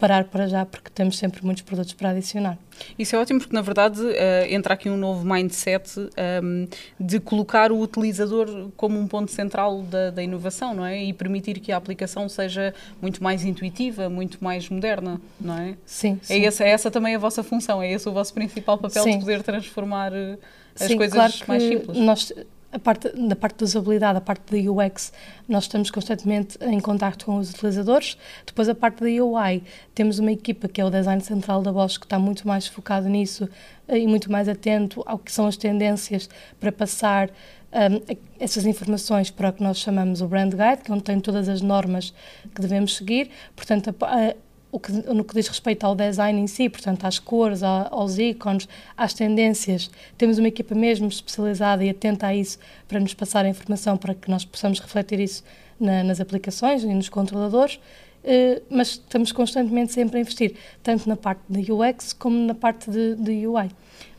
parar 0.00 0.24
para 0.24 0.48
já, 0.48 0.64
porque 0.64 0.90
temos 0.90 1.18
sempre 1.18 1.44
muitos 1.44 1.62
produtos 1.62 1.92
para 1.92 2.10
adicionar. 2.10 2.58
Isso 2.98 3.14
é 3.14 3.18
ótimo, 3.18 3.38
porque 3.38 3.54
na 3.54 3.60
verdade 3.60 4.00
uh, 4.00 4.14
entra 4.48 4.72
aqui 4.72 4.88
um 4.88 4.96
novo 4.96 5.24
mindset 5.26 6.00
um, 6.00 6.08
ehm, 6.16 6.68
de 6.98 7.20
colocar 7.20 7.70
o 7.70 7.78
utilizador 7.78 8.70
como 8.74 8.98
um 8.98 9.06
ponto 9.06 9.30
central 9.30 9.82
da, 9.82 10.10
da, 10.10 10.22
inovação, 10.22 10.74
não 10.74 10.86
é? 10.86 11.04
E 11.04 11.12
permitir 11.12 11.60
que 11.60 11.70
a 11.70 11.76
aplicação 11.76 12.26
seja 12.26 12.72
muito 13.00 13.22
mais 13.22 13.44
intuitiva, 13.44 14.08
muito 14.08 14.42
mais 14.42 14.66
moderna, 14.70 15.20
não 15.38 15.58
é? 15.58 15.76
Sim. 15.84 16.18
É, 16.22 16.24
sim. 16.24 16.46
Essa, 16.46 16.64
é 16.64 16.70
essa 16.70 16.90
também 16.90 17.14
a 17.14 17.18
vossa 17.18 17.42
função, 17.42 17.82
é 17.82 17.92
esse 17.92 18.08
o 18.08 18.12
vosso 18.12 18.32
principal 18.32 18.78
papel 18.78 19.02
sim. 19.02 19.12
de 19.12 19.18
poder 19.18 19.42
transformar 19.42 20.12
eh, 20.14 20.38
as 20.80 20.86
sim, 20.86 20.96
coisas 20.96 21.14
claro 21.14 21.32
mais 21.46 21.62
simples. 21.62 21.98
Nós 21.98 22.32
a 22.72 22.78
parte, 22.78 23.08
da 23.08 23.34
parte 23.34 23.58
da 23.58 23.64
usabilidade, 23.64 24.18
a 24.18 24.20
parte 24.20 24.42
da 24.50 24.70
UX, 24.70 25.12
nós 25.48 25.64
estamos 25.64 25.90
constantemente 25.90 26.56
em 26.62 26.78
contato 26.80 27.24
com 27.24 27.36
os 27.36 27.50
utilizadores. 27.50 28.16
Depois, 28.46 28.68
a 28.68 28.74
parte 28.74 29.00
da 29.00 29.24
UI, 29.24 29.62
temos 29.94 30.18
uma 30.18 30.32
equipa 30.32 30.68
que 30.68 30.80
é 30.80 30.84
o 30.84 30.90
design 30.90 31.20
central 31.20 31.62
da 31.62 31.72
Bosch 31.72 31.98
que 31.98 32.06
está 32.06 32.18
muito 32.18 32.46
mais 32.46 32.66
focado 32.66 33.08
nisso 33.08 33.48
eh, 33.88 33.98
e 33.98 34.06
muito 34.06 34.30
mais 34.30 34.48
atento 34.48 35.02
ao 35.06 35.18
que 35.18 35.32
são 35.32 35.46
as 35.46 35.56
tendências 35.56 36.28
para 36.60 36.70
passar 36.70 37.30
um, 37.72 38.16
essas 38.38 38.66
informações 38.66 39.30
para 39.30 39.48
o 39.48 39.52
que 39.52 39.62
nós 39.62 39.78
chamamos 39.78 40.20
o 40.20 40.28
Brand 40.28 40.52
Guide, 40.52 40.82
que 40.84 40.90
é 40.90 40.94
onde 40.94 41.04
tem 41.04 41.20
todas 41.20 41.48
as 41.48 41.60
normas 41.60 42.12
que 42.54 42.60
devemos 42.60 42.96
seguir. 42.96 43.30
Portanto, 43.54 43.94
a, 44.00 44.30
a 44.30 44.34
que, 44.78 44.92
no 44.92 45.24
que 45.24 45.34
diz 45.34 45.48
respeito 45.48 45.84
ao 45.84 45.96
design 45.96 46.40
em 46.40 46.46
si, 46.46 46.68
portanto, 46.68 47.04
às 47.04 47.18
cores, 47.18 47.62
aos 47.62 48.18
ícones, 48.18 48.68
às 48.96 49.12
tendências, 49.12 49.90
temos 50.16 50.38
uma 50.38 50.48
equipa 50.48 50.74
mesmo 50.74 51.08
especializada 51.08 51.84
e 51.84 51.90
atenta 51.90 52.28
a 52.28 52.34
isso 52.34 52.58
para 52.86 53.00
nos 53.00 53.14
passar 53.14 53.44
a 53.44 53.48
informação 53.48 53.96
para 53.96 54.14
que 54.14 54.30
nós 54.30 54.44
possamos 54.44 54.78
refletir 54.78 55.18
isso 55.18 55.42
na, 55.78 56.04
nas 56.04 56.20
aplicações 56.20 56.84
e 56.84 56.86
nos 56.86 57.08
controladores. 57.08 57.80
Uh, 58.22 58.62
mas 58.68 58.88
estamos 58.88 59.32
constantemente 59.32 59.92
sempre 59.92 60.18
a 60.18 60.20
investir, 60.20 60.54
tanto 60.82 61.08
na 61.08 61.16
parte 61.16 61.42
de 61.48 61.72
UX 61.72 62.12
como 62.12 62.36
na 62.46 62.54
parte 62.54 62.90
de, 62.90 63.14
de 63.14 63.46
UI 63.46 63.70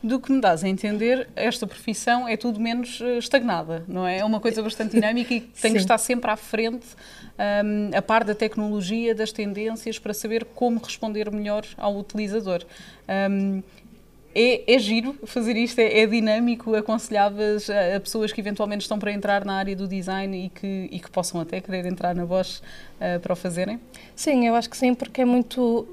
do 0.02 0.18
que 0.18 0.32
me 0.32 0.40
dás 0.40 0.64
a 0.64 0.68
entender, 0.68 1.28
esta 1.36 1.66
profissão 1.66 2.26
é 2.26 2.36
tudo 2.36 2.58
menos 2.58 3.00
eh, 3.00 3.18
estagnada, 3.18 3.84
não 3.86 4.06
é? 4.06 4.18
É 4.18 4.24
uma 4.24 4.40
coisa 4.40 4.60
bastante 4.62 4.92
dinâmica 4.92 5.32
e 5.32 5.40
tem 5.60 5.70
Sim. 5.70 5.72
que 5.72 5.78
estar 5.78 5.98
sempre 5.98 6.30
à 6.30 6.36
frente, 6.36 6.86
um, 7.64 7.96
a 7.96 8.02
par 8.02 8.24
da 8.24 8.34
tecnologia, 8.34 9.14
das 9.14 9.30
tendências, 9.30 9.98
para 9.98 10.12
saber 10.12 10.44
como 10.44 10.80
responder 10.80 11.30
melhor 11.30 11.64
ao 11.76 11.96
utilizador. 11.96 12.64
Um, 13.30 13.62
é, 14.34 14.74
é, 14.74 14.78
giro 14.78 15.14
fazer 15.24 15.56
isto, 15.56 15.78
é, 15.78 16.00
é 16.00 16.06
dinâmico, 16.06 16.74
aconselhavas 16.74 17.68
a, 17.68 17.96
a, 17.96 18.00
pessoas 18.00 18.32
que 18.32 18.40
eventualmente 18.40 18.82
estão 18.82 18.98
para 18.98 19.12
entrar 19.12 19.44
na 19.44 19.54
área 19.54 19.76
do 19.76 19.86
design 19.86 20.46
e 20.46 20.48
que, 20.48 20.88
e 20.90 20.98
que 20.98 21.10
possam 21.10 21.40
até 21.40 21.60
querer 21.60 21.86
entrar 21.86 22.14
na 22.14 22.24
Bosch 22.24 22.60
uh, 22.60 23.20
para 23.20 23.32
o 23.32 23.36
fazerem? 23.36 23.80
Sim, 24.14 24.46
eu 24.46 24.54
acho 24.54 24.70
que 24.70 24.76
sim, 24.76 24.94
porque 24.94 25.20
é 25.20 25.24
muito 25.24 25.86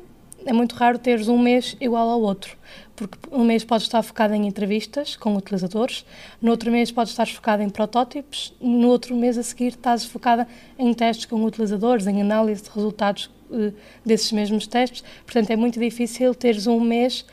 é 0.46 0.54
muito 0.54 0.74
raro 0.76 0.98
teres 0.98 1.28
um 1.28 1.38
mês 1.38 1.76
igual 1.82 2.10
ao 2.10 2.22
outro, 2.22 2.58
porque 2.96 3.18
um 3.32 3.44
mês 3.44 3.64
podes 3.64 3.86
estar 3.86 4.02
focado 4.02 4.34
em 4.34 4.48
entrevistas 4.48 5.16
com 5.16 5.36
utilizadores, 5.36 6.06
no 6.42 6.52
outro 6.52 6.72
mês 6.72 6.92
podes 6.92 7.12
estar 7.12 7.28
focado 7.28 7.62
em 7.62 7.70
protótipos, 7.70 8.54
no 8.62 8.88
outro 8.88 9.16
mês 9.16 9.38
a 9.38 9.44
seguir 9.44 9.70
estás 9.70 10.06
focada 10.06 10.48
em 10.78 10.94
testes 10.94 11.26
com 11.26 11.44
utilizadores, 11.44 12.08
em 12.08 12.22
análise 12.22 12.64
de 12.64 12.70
resultados 12.70 13.30
uh, 13.50 13.74
desses 14.06 14.32
mesmos 14.32 14.66
testes. 14.66 15.04
Portanto, 15.26 15.50
é 15.50 15.56
muito 15.56 15.80
difícil 15.80 16.34
teres 16.34 16.68
um 16.68 16.80
mês 16.80 17.26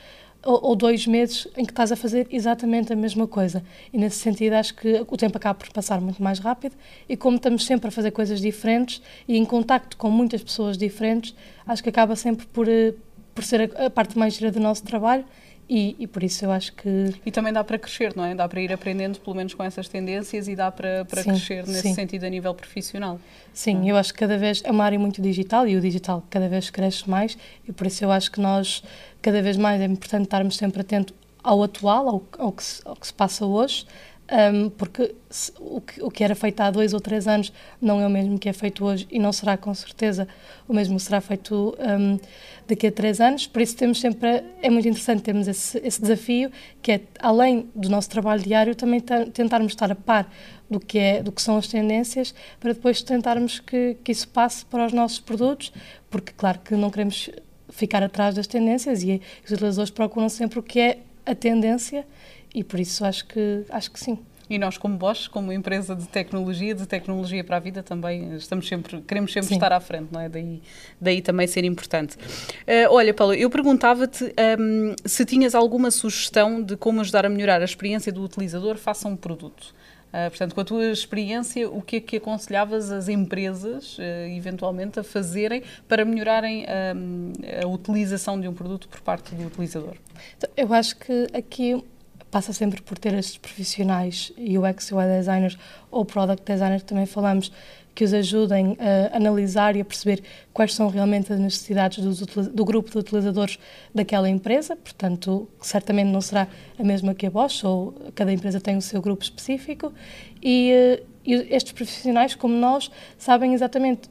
ou, 0.47 0.61
ou, 0.63 0.77
dois 0.77 1.07
meses 1.07 1.49
em 1.57 1.65
que 1.65 1.73
estás 1.73 1.91
a 1.91 1.97
fazer 1.97 2.27
exatamente 2.31 2.93
a 2.93 2.97
mesma 2.97 3.27
coisa. 3.27 3.63
E 3.93 3.99
nesse 3.99 4.17
sentido 4.17 4.55
acho 4.55 4.75
que 4.75 5.05
o 5.09 5.17
tempo 5.17 5.37
acaba 5.37 5.59
por 5.59 5.71
passar 5.73 6.01
muito 6.01 6.23
mais 6.23 6.39
rápido 6.39 6.75
e 7.09 7.17
como 7.17 7.37
estamos 7.37 7.67
sempre 7.67 7.89
a 7.89 7.91
fazer 7.91 8.13
coisas 8.13 8.41
diferentes 8.41 9.03
e 9.27 9.37
em 9.37 9.45
contacto 9.45 9.97
com 9.97 10.09
muitas 10.09 10.43
pessoas 10.43 10.79
diferentes, 10.79 11.35
acho 11.67 11.83
que 11.83 11.89
acaba 11.89 12.15
sempre 12.15 12.47
por, 12.47 12.69
eh, 12.69 12.95
por 13.35 13.45
ser 13.45 13.73
a, 13.77 13.87
a 13.87 13.91
parte 13.91 14.17
mais 14.17 14.35
gira 14.35 14.53
do 14.53 14.61
nosso 14.61 14.85
trabalho 14.85 15.25
e, 15.69 15.97
e, 15.99 16.07
por 16.07 16.23
isso 16.23 16.45
eu 16.45 16.53
acho 16.53 16.73
que. 16.75 17.15
E 17.25 17.31
também 17.33 17.53
dá 17.53 17.65
para 17.65 17.77
crescer, 17.77 18.15
não 18.15 18.25
é? 18.25 18.35
Dá 18.35 18.49
para 18.49 18.61
ir 18.61 18.73
aprendendo, 18.73 19.19
pelo 19.19 19.35
menos 19.35 19.53
com 19.53 19.65
essas 19.65 19.89
tendências, 19.89 20.47
e 20.47 20.55
dá 20.55 20.71
para, 20.71 21.05
para 21.05 21.23
sim, 21.23 21.31
crescer 21.31 21.67
nesse 21.67 21.83
sim. 21.83 21.95
sentido 21.95 22.25
a 22.25 22.29
nível 22.29 22.55
profissional. 22.55 23.19
Sim, 23.53 23.89
eu 23.91 23.97
acho 23.97 24.13
que 24.13 24.21
cada 24.21 24.39
vez 24.39 24.63
é 24.65 24.71
uma 24.71 24.85
área 24.85 24.99
muito 24.99 25.21
digital 25.21 25.67
e 25.67 25.77
o 25.77 25.81
digital 25.81 26.23
cada 26.31 26.49
vez 26.49 26.71
cresce 26.71 27.11
mais, 27.11 27.37
e 27.67 27.73
por 27.73 27.87
isso 27.87 28.05
eu 28.05 28.13
acho 28.13 28.31
que 28.31 28.41
nós, 28.41 28.83
cada 29.21 29.43
vez 29.43 29.57
mais, 29.57 29.81
é 29.81 29.87
importante 29.87 30.25
estarmos 30.25 30.57
sempre 30.57 30.83
atentos 30.83 31.15
ao 31.43 31.63
atual, 31.63 32.09
ao, 32.09 32.23
ao, 32.39 32.53
que, 32.53 32.63
se, 32.63 32.83
ao 32.85 32.95
que 32.95 33.07
se 33.07 33.15
passa 33.15 33.45
hoje, 33.45 33.87
um, 34.31 34.71
porque 34.71 35.15
se, 35.31 35.53
o, 35.59 35.81
que, 35.81 36.03
o 36.03 36.11
que 36.11 36.25
era 36.25 36.35
feito 36.35 36.61
há 36.61 36.71
dois 36.71 36.93
ou 36.93 37.01
três 37.01 37.29
anos 37.29 37.53
não 37.81 38.01
é 38.01 38.07
o 38.07 38.11
mesmo 38.11 38.39
que 38.39 38.49
é 38.49 38.53
feito 38.53 38.85
hoje 38.85 39.07
e 39.11 39.19
não 39.19 39.33
será 39.33 39.57
com 39.57 39.73
certeza 39.73 40.27
o 40.67 40.75
mesmo 40.75 40.99
será 40.99 41.21
feito 41.21 41.77
um, 41.79 42.19
daqui 42.67 42.89
a 42.89 42.93
três 42.93 43.21
anos. 43.21 43.47
Por 43.47 43.63
isso 43.63 43.77
temos 43.77 44.01
sempre 44.01 44.43
é 44.61 44.69
muito 44.69 44.89
interessante 44.89 45.23
termos 45.23 45.47
esse, 45.47 45.79
esse 45.79 46.01
desafio 46.01 46.51
que 46.83 46.93
é 46.93 47.01
além 47.21 47.69
do 47.75 47.89
nosso 47.89 48.11
trabalho 48.11 48.43
diário 48.43 48.75
também 48.75 49.01
tentarmos 49.01 49.73
estar 49.73 49.91
a 49.93 49.95
par 49.95 50.29
do 50.69 50.81
que 50.81 50.99
é 50.99 51.23
do 51.23 51.31
que 51.31 51.41
são 51.41 51.57
as 51.57 51.69
tendências 51.69 52.35
para 52.59 52.73
depois 52.73 53.03
tentarmos 53.03 53.61
que, 53.61 53.97
que 54.03 54.11
isso 54.11 54.29
passe 54.29 54.65
para 54.65 54.87
os 54.87 54.93
nossos 54.93 55.21
produtos, 55.21 55.73
porque 56.11 56.33
claro 56.37 56.59
que 56.59 56.75
não 56.75 56.91
queremos 56.91 57.31
ficar 57.71 58.03
atrás 58.03 58.35
das 58.35 58.47
tendências 58.47 59.03
e 59.03 59.21
os 59.45 59.51
utilizadores 59.51 59.91
procuram 59.91 60.29
sempre 60.29 60.59
o 60.59 60.63
que 60.63 60.81
é 60.81 60.99
a 61.27 61.35
tendência 61.35 62.07
e 62.55 62.65
por 62.65 62.81
isso 62.81 63.05
acho 63.05 63.27
que, 63.27 63.65
acho 63.69 63.91
que 63.91 64.01
sim. 64.01 64.19
E 64.49 64.59
nós, 64.59 64.79
como 64.79 64.97
Bosch, 64.97 65.29
como 65.29 65.53
empresa 65.53 65.95
de 65.97 66.07
tecnologia, 66.07 66.73
de 66.73 66.87
tecnologia 66.87 67.43
para 67.43 67.57
a 67.57 67.61
vida, 67.61 67.83
também 67.83 68.37
estamos 68.37 68.69
sempre, 68.69 69.03
queremos 69.03 69.33
sempre 69.33 69.49
Sim. 69.49 69.55
estar 69.55 69.73
à 69.73 69.81
frente, 69.81 70.07
não 70.13 70.21
é? 70.21 70.29
Daí, 70.29 70.63
daí 71.01 71.21
também 71.21 71.49
ser 71.49 71.65
importante. 71.65 72.17
Uh, 72.17 72.91
olha, 72.91 73.13
Paulo, 73.13 73.35
eu 73.35 73.51
perguntava-te 73.51 74.25
um, 74.25 74.95
se 75.05 75.25
tinhas 75.25 75.53
alguma 75.53 75.91
sugestão 75.91 76.63
de 76.63 76.77
como 76.77 77.01
ajudar 77.01 77.27
a 77.27 77.29
melhorar 77.29 77.61
a 77.61 77.65
experiência 77.65 78.13
do 78.13 78.23
utilizador 78.23 78.77
face 78.77 79.05
a 79.05 79.11
um 79.11 79.17
produto. 79.17 79.75
Uh, 80.09 80.31
portanto, 80.31 80.55
com 80.55 80.61
a 80.61 80.65
tua 80.65 80.87
experiência, 80.87 81.69
o 81.69 81.83
que 81.83 81.97
é 81.97 82.01
que 82.01 82.17
aconselhavas 82.17 82.91
as 82.91 83.09
empresas, 83.09 83.99
uh, 83.99 84.03
eventualmente, 84.35 84.99
a 84.99 85.05
fazerem 85.05 85.63
para 85.87 86.05
melhorarem 86.05 86.65
uh, 86.65 87.65
a 87.65 87.67
utilização 87.67 88.41
de 88.41 88.49
um 88.49 88.55
produto 88.55 88.89
por 88.89 89.01
parte 89.01 89.35
do 89.35 89.47
utilizador? 89.47 89.95
Então, 90.37 90.49
eu 90.57 90.73
acho 90.73 90.97
que 90.97 91.27
aqui 91.35 91.83
passa 92.31 92.53
sempre 92.53 92.83
por 92.83 92.99
ter 92.99 93.15
estes 93.15 93.37
profissionais, 93.37 94.33
UX, 94.39 94.93
UI 94.93 95.07
designers 95.07 95.59
ou 95.91 96.05
product 96.05 96.45
designers, 96.45 96.83
também 96.83 97.07
falamos, 97.07 97.53
que 97.97 98.05
os 98.05 98.13
ajudem 98.13 98.77
a 98.79 99.17
analisar 99.17 99.75
e 99.75 99.81
a 99.81 99.85
perceber 99.85 100.23
quais 100.53 100.75
são 100.75 100.89
realmente 100.89 101.33
as 101.33 101.41
necessidades 101.41 102.05
do, 102.05 102.43
do 102.51 102.65
grupo 102.65 102.91
de 102.91 102.99
utilizadores 102.99 103.59
daquela 103.95 104.29
empresa. 104.29 104.77
Portanto, 104.77 105.49
certamente 105.63 106.09
não 106.09 106.21
será 106.21 106.47
a 106.79 106.85
mesma 106.85 107.15
que 107.15 107.27
a 107.27 107.31
Bosch, 107.31 107.65
ou 107.65 107.95
cada 108.15 108.31
empresa 108.31 108.61
tem 108.61 108.77
o 108.77 108.83
seu 108.83 109.01
grupo 109.01 109.25
específico. 109.25 109.95
E, 110.43 110.71
eh, 110.71 111.03
e 111.27 111.35
estes 111.55 111.73
profissionais, 111.73 112.35
como 112.35 112.55
nós, 112.55 112.91
sabem 113.19 113.53
exatamente 113.53 114.09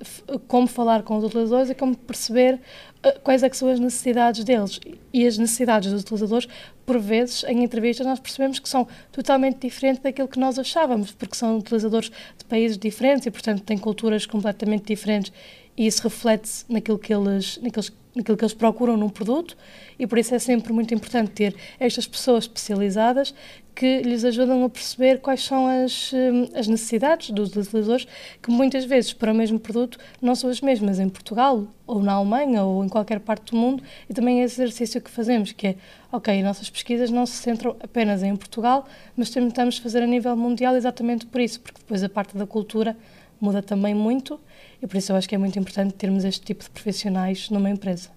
como 0.48 0.68
falar 0.68 1.04
com 1.04 1.18
os 1.18 1.24
utilizadores 1.24 1.70
e 1.70 1.76
como 1.76 1.96
perceber 1.96 2.60
eh, 3.02 3.20
quais 3.24 3.42
é 3.42 3.50
são 3.52 3.70
as 3.70 3.80
necessidades 3.80 4.44
deles. 4.44 4.80
E 5.14 5.26
as 5.26 5.38
necessidades 5.38 5.92
dos 5.92 6.02
utilizadores, 6.02 6.48
por 6.86 7.00
vezes, 7.00 7.46
em 7.46 7.64
entrevistas, 7.64 8.06
nós 8.06 8.20
percebemos 8.20 8.60
que 8.60 8.68
são 8.68 8.86
totalmente 9.12 9.60
diferentes 9.60 10.04
daquilo 10.04 10.28
que 10.28 10.38
nós 10.38 10.60
achávamos, 10.60 11.14
porque 11.14 11.36
são 11.36 11.58
utilizadores 11.58 12.12
de 12.38 12.46
países 12.46 12.78
diferentes 12.78 13.26
e, 13.26 13.32
portanto, 13.32 13.64
têm 13.64 13.78
culturas 13.78 14.26
completamente 14.26 14.86
diferentes 14.86 15.32
e 15.78 15.88
isso 15.88 16.04
reflete 16.04 16.66
naquilo 16.70 16.98
que 16.98 17.14
eles, 17.14 17.60
naqueles, 17.62 17.92
naquilo 18.16 18.38
que 18.38 18.44
eles 18.44 18.54
procuram 18.54 18.96
num 18.96 19.10
produto 19.10 19.58
e 20.00 20.08
por 20.08 20.18
isso 20.18 20.34
é 20.34 20.40
sempre 20.40 20.72
muito 20.72 20.94
importante 20.94 21.32
ter 21.32 21.56
estas 21.80 22.08
pessoas 22.08 22.46
especializadas 22.46 23.34
que 23.76 24.02
lhes 24.02 24.24
ajudam 24.24 24.64
a 24.64 24.70
perceber 24.70 25.20
quais 25.20 25.44
são 25.44 25.68
as, 25.68 26.14
hum, 26.14 26.48
as 26.56 26.66
necessidades 26.68 27.30
dos 27.30 27.56
utilizadores, 27.56 28.08
que 28.42 28.50
muitas 28.50 28.86
vezes 28.86 29.12
para 29.12 29.34
o 29.34 29.36
mesmo 29.36 29.60
produto 29.60 30.00
não 30.22 30.34
são 30.34 30.50
as 30.50 30.62
mesmas 30.62 30.98
em 30.98 31.10
Portugal, 31.10 31.68
ou 31.86 32.02
na 32.02 32.14
Alemanha, 32.14 32.64
ou 32.64 32.86
em 32.86 32.88
qualquer 32.88 33.20
parte 33.20 33.52
do 33.52 33.58
mundo, 33.58 33.84
e 34.10 34.14
também 34.14 34.42
é 34.42 34.46
esse 34.46 34.62
exercício 34.62 35.02
que 35.02 35.12
fazemos, 35.12 35.52
que 35.52 35.68
é, 35.68 35.76
ok, 36.12 36.42
nossas 36.42 36.70
pesquisas 36.70 37.12
não 37.12 37.26
se 37.26 37.34
centram 37.34 37.76
apenas 37.82 38.24
em 38.24 38.34
Portugal, 38.36 38.88
mas 39.16 39.30
tentamos 39.30 39.78
fazer 39.78 40.02
a 40.02 40.08
nível 40.08 40.36
mundial 40.38 40.76
exatamente 40.78 41.26
por 41.26 41.42
isso, 41.42 41.60
porque 41.60 41.80
depois 41.80 42.02
a 42.02 42.08
parte 42.08 42.38
da 42.38 42.48
cultura 42.48 42.96
muda 43.42 43.62
também 43.62 43.94
muito, 43.94 44.40
e 44.82 44.88
por 44.88 44.96
isso 44.96 45.12
eu 45.12 45.18
acho 45.18 45.28
que 45.28 45.36
é 45.36 45.38
muito 45.38 45.60
importante 45.60 45.94
termos 45.94 46.24
este 46.24 46.46
tipo 46.46 46.64
de 46.64 46.70
profissionais 46.70 47.50
numa 47.50 47.70
empresa. 47.70 48.15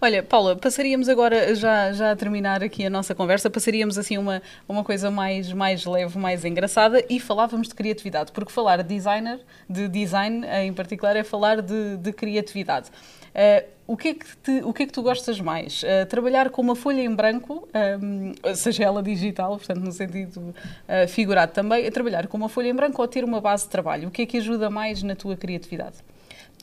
Olha, 0.00 0.22
Paula, 0.22 0.56
passaríamos 0.56 1.08
agora, 1.08 1.54
já, 1.54 1.92
já 1.92 2.12
a 2.12 2.16
terminar 2.16 2.62
aqui 2.62 2.84
a 2.84 2.90
nossa 2.90 3.14
conversa, 3.14 3.48
passaríamos 3.48 3.98
assim 3.98 4.18
uma, 4.18 4.42
uma 4.68 4.84
coisa 4.84 5.10
mais, 5.10 5.52
mais 5.52 5.84
leve, 5.84 6.18
mais 6.18 6.44
engraçada 6.44 7.02
e 7.08 7.18
falávamos 7.18 7.68
de 7.68 7.74
criatividade, 7.74 8.30
porque 8.32 8.52
falar 8.52 8.82
de 8.82 8.94
designer, 8.94 9.40
de 9.68 9.88
design 9.88 10.46
em 10.64 10.72
particular, 10.72 11.16
é 11.16 11.24
falar 11.24 11.62
de, 11.62 11.96
de 11.96 12.12
criatividade. 12.12 12.90
Uh, 13.36 13.68
o, 13.86 13.96
que 13.98 14.08
é 14.08 14.14
que 14.14 14.36
te, 14.38 14.62
o 14.64 14.72
que 14.72 14.84
é 14.84 14.86
que 14.86 14.92
tu 14.92 15.02
gostas 15.02 15.38
mais? 15.40 15.82
Uh, 15.82 16.06
trabalhar 16.08 16.48
com 16.48 16.62
uma 16.62 16.74
folha 16.74 17.02
em 17.02 17.14
branco, 17.14 17.68
um, 18.02 18.32
seja 18.54 18.84
ela 18.84 19.02
digital, 19.02 19.58
portanto, 19.58 19.80
no 19.80 19.92
sentido 19.92 20.40
uh, 20.40 21.06
figurado 21.06 21.52
também, 21.52 21.90
trabalhar 21.90 22.26
com 22.28 22.36
uma 22.38 22.48
folha 22.48 22.68
em 22.68 22.74
branco 22.74 23.00
ou 23.02 23.06
ter 23.06 23.24
uma 23.24 23.40
base 23.40 23.64
de 23.64 23.70
trabalho? 23.70 24.08
O 24.08 24.10
que 24.10 24.22
é 24.22 24.26
que 24.26 24.38
ajuda 24.38 24.70
mais 24.70 25.02
na 25.02 25.14
tua 25.14 25.36
criatividade? 25.36 25.96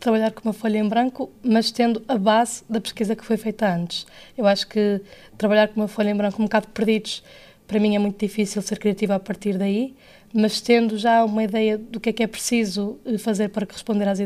Trabalhar 0.03 0.31
com 0.31 0.41
uma 0.43 0.53
folha 0.53 0.77
em 0.77 0.87
branco, 0.87 1.31
mas 1.41 1.71
tendo 1.71 2.03
a 2.09 2.17
base 2.17 2.61
da 2.69 2.81
pesquisa 2.81 3.15
que 3.15 3.23
foi 3.23 3.37
feita 3.37 3.73
antes. 3.73 4.05
Eu 4.37 4.45
acho 4.45 4.67
que 4.67 4.99
trabalhar 5.37 5.69
com 5.69 5.79
uma 5.79 5.87
folha 5.87 6.09
em 6.09 6.15
branco 6.15 6.41
um 6.41 6.45
bocado 6.45 6.67
perdidos, 6.67 7.23
para 7.65 7.79
mim 7.79 7.95
é 7.95 7.99
muito 7.99 8.19
difícil 8.19 8.61
ser 8.61 8.77
criativa 8.79 9.15
a 9.15 9.19
partir 9.19 9.57
daí, 9.57 9.95
mas 10.33 10.59
tendo 10.59 10.97
já 10.97 11.23
uma 11.23 11.41
ideia 11.41 11.77
do 11.77 12.01
que 12.01 12.09
é 12.09 12.13
que 12.13 12.21
é 12.21 12.27
preciso 12.27 12.99
eh, 13.05 13.17
fazer 13.17 13.47
para 13.47 13.65
corresponder 13.65 14.09
às, 14.09 14.19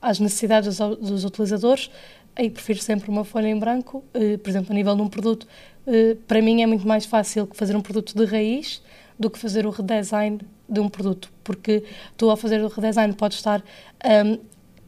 às 0.00 0.18
necessidades 0.18 0.78
dos, 0.78 0.96
dos, 0.96 1.24
utilizadores, 1.24 1.90
aí 2.34 2.48
prefiro 2.48 2.80
sempre 2.80 3.10
uma 3.10 3.24
folha 3.24 3.48
em 3.48 3.58
branco. 3.58 4.02
Eh, 4.14 4.38
por 4.38 4.48
exemplo, 4.48 4.72
a 4.72 4.74
nível 4.74 4.96
de 4.96 5.02
um 5.02 5.08
produto, 5.08 5.46
eh, 5.86 6.16
para 6.26 6.40
mim 6.40 6.62
é 6.62 6.66
muito 6.66 6.88
mais 6.88 7.04
fácil 7.04 7.46
fazer 7.52 7.76
um 7.76 7.82
produto 7.82 8.16
de 8.16 8.24
raiz 8.24 8.82
do 9.18 9.28
que 9.28 9.38
fazer 9.38 9.66
o 9.66 9.70
redesign 9.70 10.40
de 10.66 10.80
um 10.80 10.88
produto, 10.88 11.30
porque 11.44 11.84
tu 12.16 12.30
ao 12.30 12.36
fazer 12.38 12.62
o 12.62 12.68
redesign 12.68 13.12
podes 13.12 13.36
estar 13.36 13.62
um, 14.24 14.38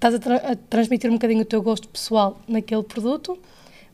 estás 0.00 0.14
a, 0.14 0.18
tra 0.18 0.36
a, 0.36 0.56
transmitir 0.56 1.10
um 1.10 1.14
bocadinho 1.14 1.42
o 1.42 1.44
teu 1.44 1.60
gosto 1.60 1.86
pessoal 1.86 2.40
naquele 2.48 2.82
produto, 2.82 3.38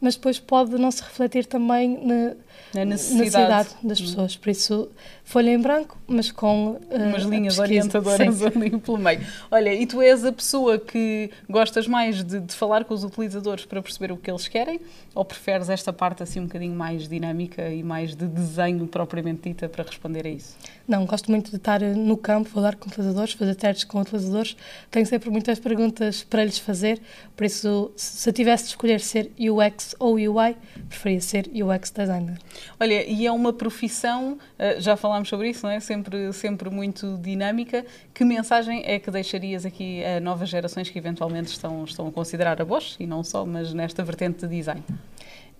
mas 0.00 0.16
depois 0.16 0.38
pode 0.38 0.76
não 0.76 0.90
se 0.90 1.02
refletir 1.02 1.46
também 1.46 1.98
na, 2.04 2.34
na 2.74 2.84
necessidade. 2.84 3.18
necessidade. 3.18 3.68
das 3.82 4.00
pessoas. 4.00 4.36
Por 4.36 4.50
isso, 4.50 4.88
folha 5.24 5.50
em 5.50 5.60
branco, 5.60 5.98
mas 6.06 6.30
com 6.30 6.72
uh, 6.72 6.80
umas 6.90 7.22
linhas 7.22 7.58
orientadoras 7.58 8.36
Sim. 8.36 8.46
ali 8.46 8.70
pelo 8.78 8.98
meio. 8.98 9.20
Olha, 9.50 9.74
e 9.74 9.86
tu 9.86 10.02
és 10.02 10.24
a 10.24 10.32
pessoa 10.32 10.78
que 10.78 11.30
gostas 11.48 11.86
mais 11.86 12.22
de, 12.22 12.40
de, 12.40 12.54
falar 12.54 12.84
com 12.84 12.94
os 12.94 13.04
utilizadores 13.04 13.64
para 13.64 13.80
perceber 13.80 14.12
o 14.12 14.16
que 14.16 14.30
eles 14.30 14.46
querem, 14.48 14.80
ou 15.14 15.24
preferes 15.24 15.68
esta 15.68 15.92
parte 15.92 16.22
assim 16.22 16.40
um 16.40 16.44
bocadinho 16.44 16.74
mais 16.74 17.08
dinâmica 17.08 17.68
e 17.70 17.82
mais 17.82 18.14
de 18.14 18.26
desenho 18.26 18.86
propriamente 18.86 19.48
dita 19.48 19.68
para 19.68 19.84
responder 19.84 20.26
a 20.26 20.30
isso? 20.30 20.56
Não, 20.86 21.04
gosto 21.06 21.30
muito 21.30 21.50
de 21.50 21.56
estar 21.56 21.80
no 21.80 22.16
campo, 22.16 22.48
falar 22.48 22.76
com 22.76 22.88
utilizadores, 22.88 23.32
fazer 23.32 23.54
testes 23.54 23.84
com 23.84 24.00
utilizadores. 24.00 24.56
Tenho 24.90 25.06
sempre 25.06 25.30
muitas 25.30 25.58
perguntas 25.58 26.22
para 26.22 26.44
lhes 26.44 26.58
fazer, 26.58 27.00
por 27.36 27.44
isso, 27.44 27.90
se 27.96 28.28
eu 28.28 28.32
tivesse 28.32 28.64
de 28.64 28.70
escolher 28.70 29.00
ser 29.00 29.30
UX 29.38 29.85
ou 29.98 30.14
UI, 30.14 30.56
preferia 30.88 31.20
ser 31.20 31.50
UX 31.52 31.90
designer. 31.90 32.38
Olha, 32.80 33.04
e 33.06 33.26
é 33.26 33.32
uma 33.32 33.52
profissão, 33.52 34.38
eh, 34.58 34.80
já 34.80 34.96
falámos 34.96 35.28
sobre 35.28 35.50
isso, 35.50 35.66
não 35.66 35.72
é? 35.72 35.80
Sempre, 35.80 36.32
sempre 36.32 36.70
muito 36.70 37.18
dinâmica. 37.18 37.84
Que 38.12 38.24
mensagem 38.24 38.82
é 38.84 38.98
que 38.98 39.10
deixarias 39.10 39.64
aqui 39.64 40.04
a 40.04 40.20
novas 40.20 40.48
gerações 40.48 40.88
que 40.90 40.98
eventualmente 40.98 41.48
estão, 41.48 41.84
estão 41.84 42.08
a 42.08 42.12
considerar 42.12 42.60
a 42.60 42.64
Bosch, 42.64 42.96
e 42.98 43.06
não 43.06 43.22
só, 43.22 43.44
mas 43.44 43.72
nesta 43.72 44.02
vertente 44.02 44.46
de 44.46 44.56
design? 44.56 44.82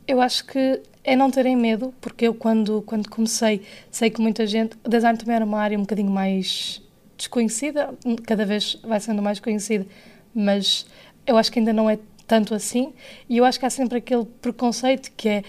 Eu 0.06 0.20
acho 0.20 0.46
que 0.46 0.80
é 1.02 1.16
não 1.16 1.30
terem 1.30 1.56
medo, 1.56 1.92
porque 2.00 2.28
eu 2.28 2.34
quando, 2.34 2.82
quando 2.82 3.08
comecei, 3.08 3.62
sei 3.90 4.08
que 4.08 4.20
muita 4.20 4.46
gente. 4.46 4.76
O 4.84 4.88
design 4.88 5.18
também 5.18 5.36
era 5.36 5.44
uma 5.44 5.58
área 5.58 5.76
um 5.76 5.82
bocadinho 5.82 6.10
mais 6.10 6.80
desconhecida, 7.16 7.94
cada 8.24 8.44
vez 8.44 8.78
vai 8.84 9.00
sendo 9.00 9.22
mais 9.22 9.40
conhecida, 9.40 9.86
mas 10.34 10.86
eu 11.26 11.36
acho 11.36 11.50
que 11.50 11.58
ainda 11.58 11.72
não 11.72 11.88
é 11.88 11.98
tanto 12.26 12.54
assim. 12.54 12.92
E 13.28 13.36
eu 13.38 13.44
acho 13.44 13.58
que 13.58 13.66
há 13.66 13.70
sempre 13.70 13.98
aquele 13.98 14.24
preconceito 14.24 15.10
que 15.16 15.28
é 15.28 15.42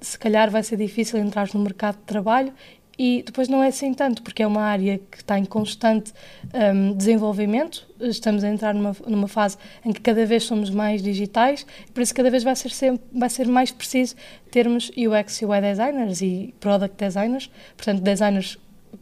se 0.00 0.18
calhar 0.18 0.50
vai 0.50 0.62
ser 0.62 0.76
difícil 0.76 1.18
entrar 1.18 1.48
no 1.52 1.60
mercado 1.60 1.96
de 1.96 2.02
trabalho 2.02 2.52
e 2.98 3.22
depois 3.24 3.48
não 3.48 3.62
é 3.62 3.68
assim 3.68 3.94
tanto, 3.94 4.22
porque 4.22 4.42
é 4.42 4.46
uma 4.46 4.62
área 4.62 4.98
que 5.10 5.18
está 5.18 5.38
em 5.38 5.44
constante 5.44 6.12
um, 6.52 6.92
desenvolvimento. 6.92 7.86
Estamos 8.00 8.42
a 8.42 8.48
entrar 8.48 8.74
numa, 8.74 8.96
numa 9.06 9.28
fase 9.28 9.56
em 9.84 9.92
que 9.92 10.00
cada 10.00 10.26
vez 10.26 10.42
somos 10.42 10.68
mais 10.68 11.00
digitais, 11.00 11.64
por 11.94 12.02
isso 12.02 12.12
cada 12.12 12.28
vez 12.28 12.42
vai 12.42 12.56
ser, 12.56 12.70
sempre, 12.70 13.00
vai 13.12 13.30
ser 13.30 13.46
mais 13.46 13.70
preciso 13.70 14.16
termos 14.50 14.90
UX 14.90 15.40
e 15.40 15.46
UI 15.46 15.60
designers 15.60 16.20
e 16.20 16.52
product 16.58 16.96
designers, 16.96 17.48
portanto, 17.76 18.02
designers 18.02 18.58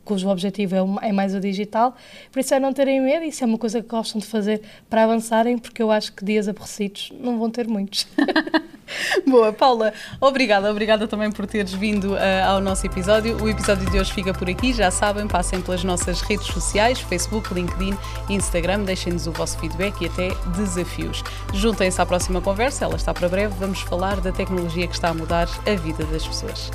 cujo 0.07 0.29
objetivo 0.29 0.99
é, 1.03 1.09
é, 1.09 1.13
mais 1.13 1.35
o 1.35 1.41
digital. 1.41 1.95
Por 2.33 2.41
isso 2.41 2.55
é 2.55 2.61
não 2.61 2.73
terem 2.73 3.01
medo, 3.03 3.25
isso 3.25 3.45
é 3.45 3.47
uma 3.47 3.59
coisa 3.59 3.83
que 3.83 3.89
gostam 3.89 4.21
de 4.21 4.27
fazer 4.27 4.63
para 4.89 5.03
avançarem, 5.03 5.59
porque 5.59 5.83
eu 5.83 5.91
acho 5.91 6.13
que 6.15 6.25
dias 6.25 6.49
aborrecidos 6.49 7.13
não 7.21 7.39
vão 7.39 7.51
ter 7.51 7.67
muitos. 7.67 8.07
Boa, 9.27 9.53
Paula, 9.53 9.93
obrigada, 10.21 10.71
obrigada 10.71 11.09
também 11.09 11.31
por 11.33 11.45
teres 11.45 11.73
vindo 11.73 12.15
uh, 12.15 12.47
ao 12.47 12.61
nosso 12.61 12.87
episódio. 12.87 13.37
O 13.43 13.49
episódio 13.49 13.91
de 13.91 13.99
hoje 13.99 14.13
fica 14.13 14.33
por 14.33 14.49
aqui, 14.49 14.73
já 14.73 14.93
sabem, 14.93 15.27
passem 15.27 15.61
pelas 15.61 15.83
nossas 15.83 16.21
redes 16.21 16.47
sociais, 16.47 17.01
Facebook, 17.01 17.53
LinkedIn, 17.53 17.97
Instagram, 18.31 18.85
deixem-nos 18.85 19.27
o 19.27 19.33
vosso 19.33 19.59
feedback 19.59 20.01
e 20.03 20.07
até 20.07 20.29
desafios. 20.57 21.25
Juntem-se 21.53 22.01
à 22.01 22.07
próxima 22.07 22.41
conversa, 22.41 22.85
ela 22.85 22.95
está 22.95 23.13
para 23.13 23.29
breve, 23.29 23.55
vamos 23.59 23.81
falar 23.81 24.21
da 24.21 24.31
tecnologia 24.31 24.87
que 24.87 24.95
está 24.95 25.09
a 25.09 25.15
mudar 25.15 25.49
a 25.67 25.75
vida 25.75 26.05
das 26.05 26.25
pessoas. 26.25 26.71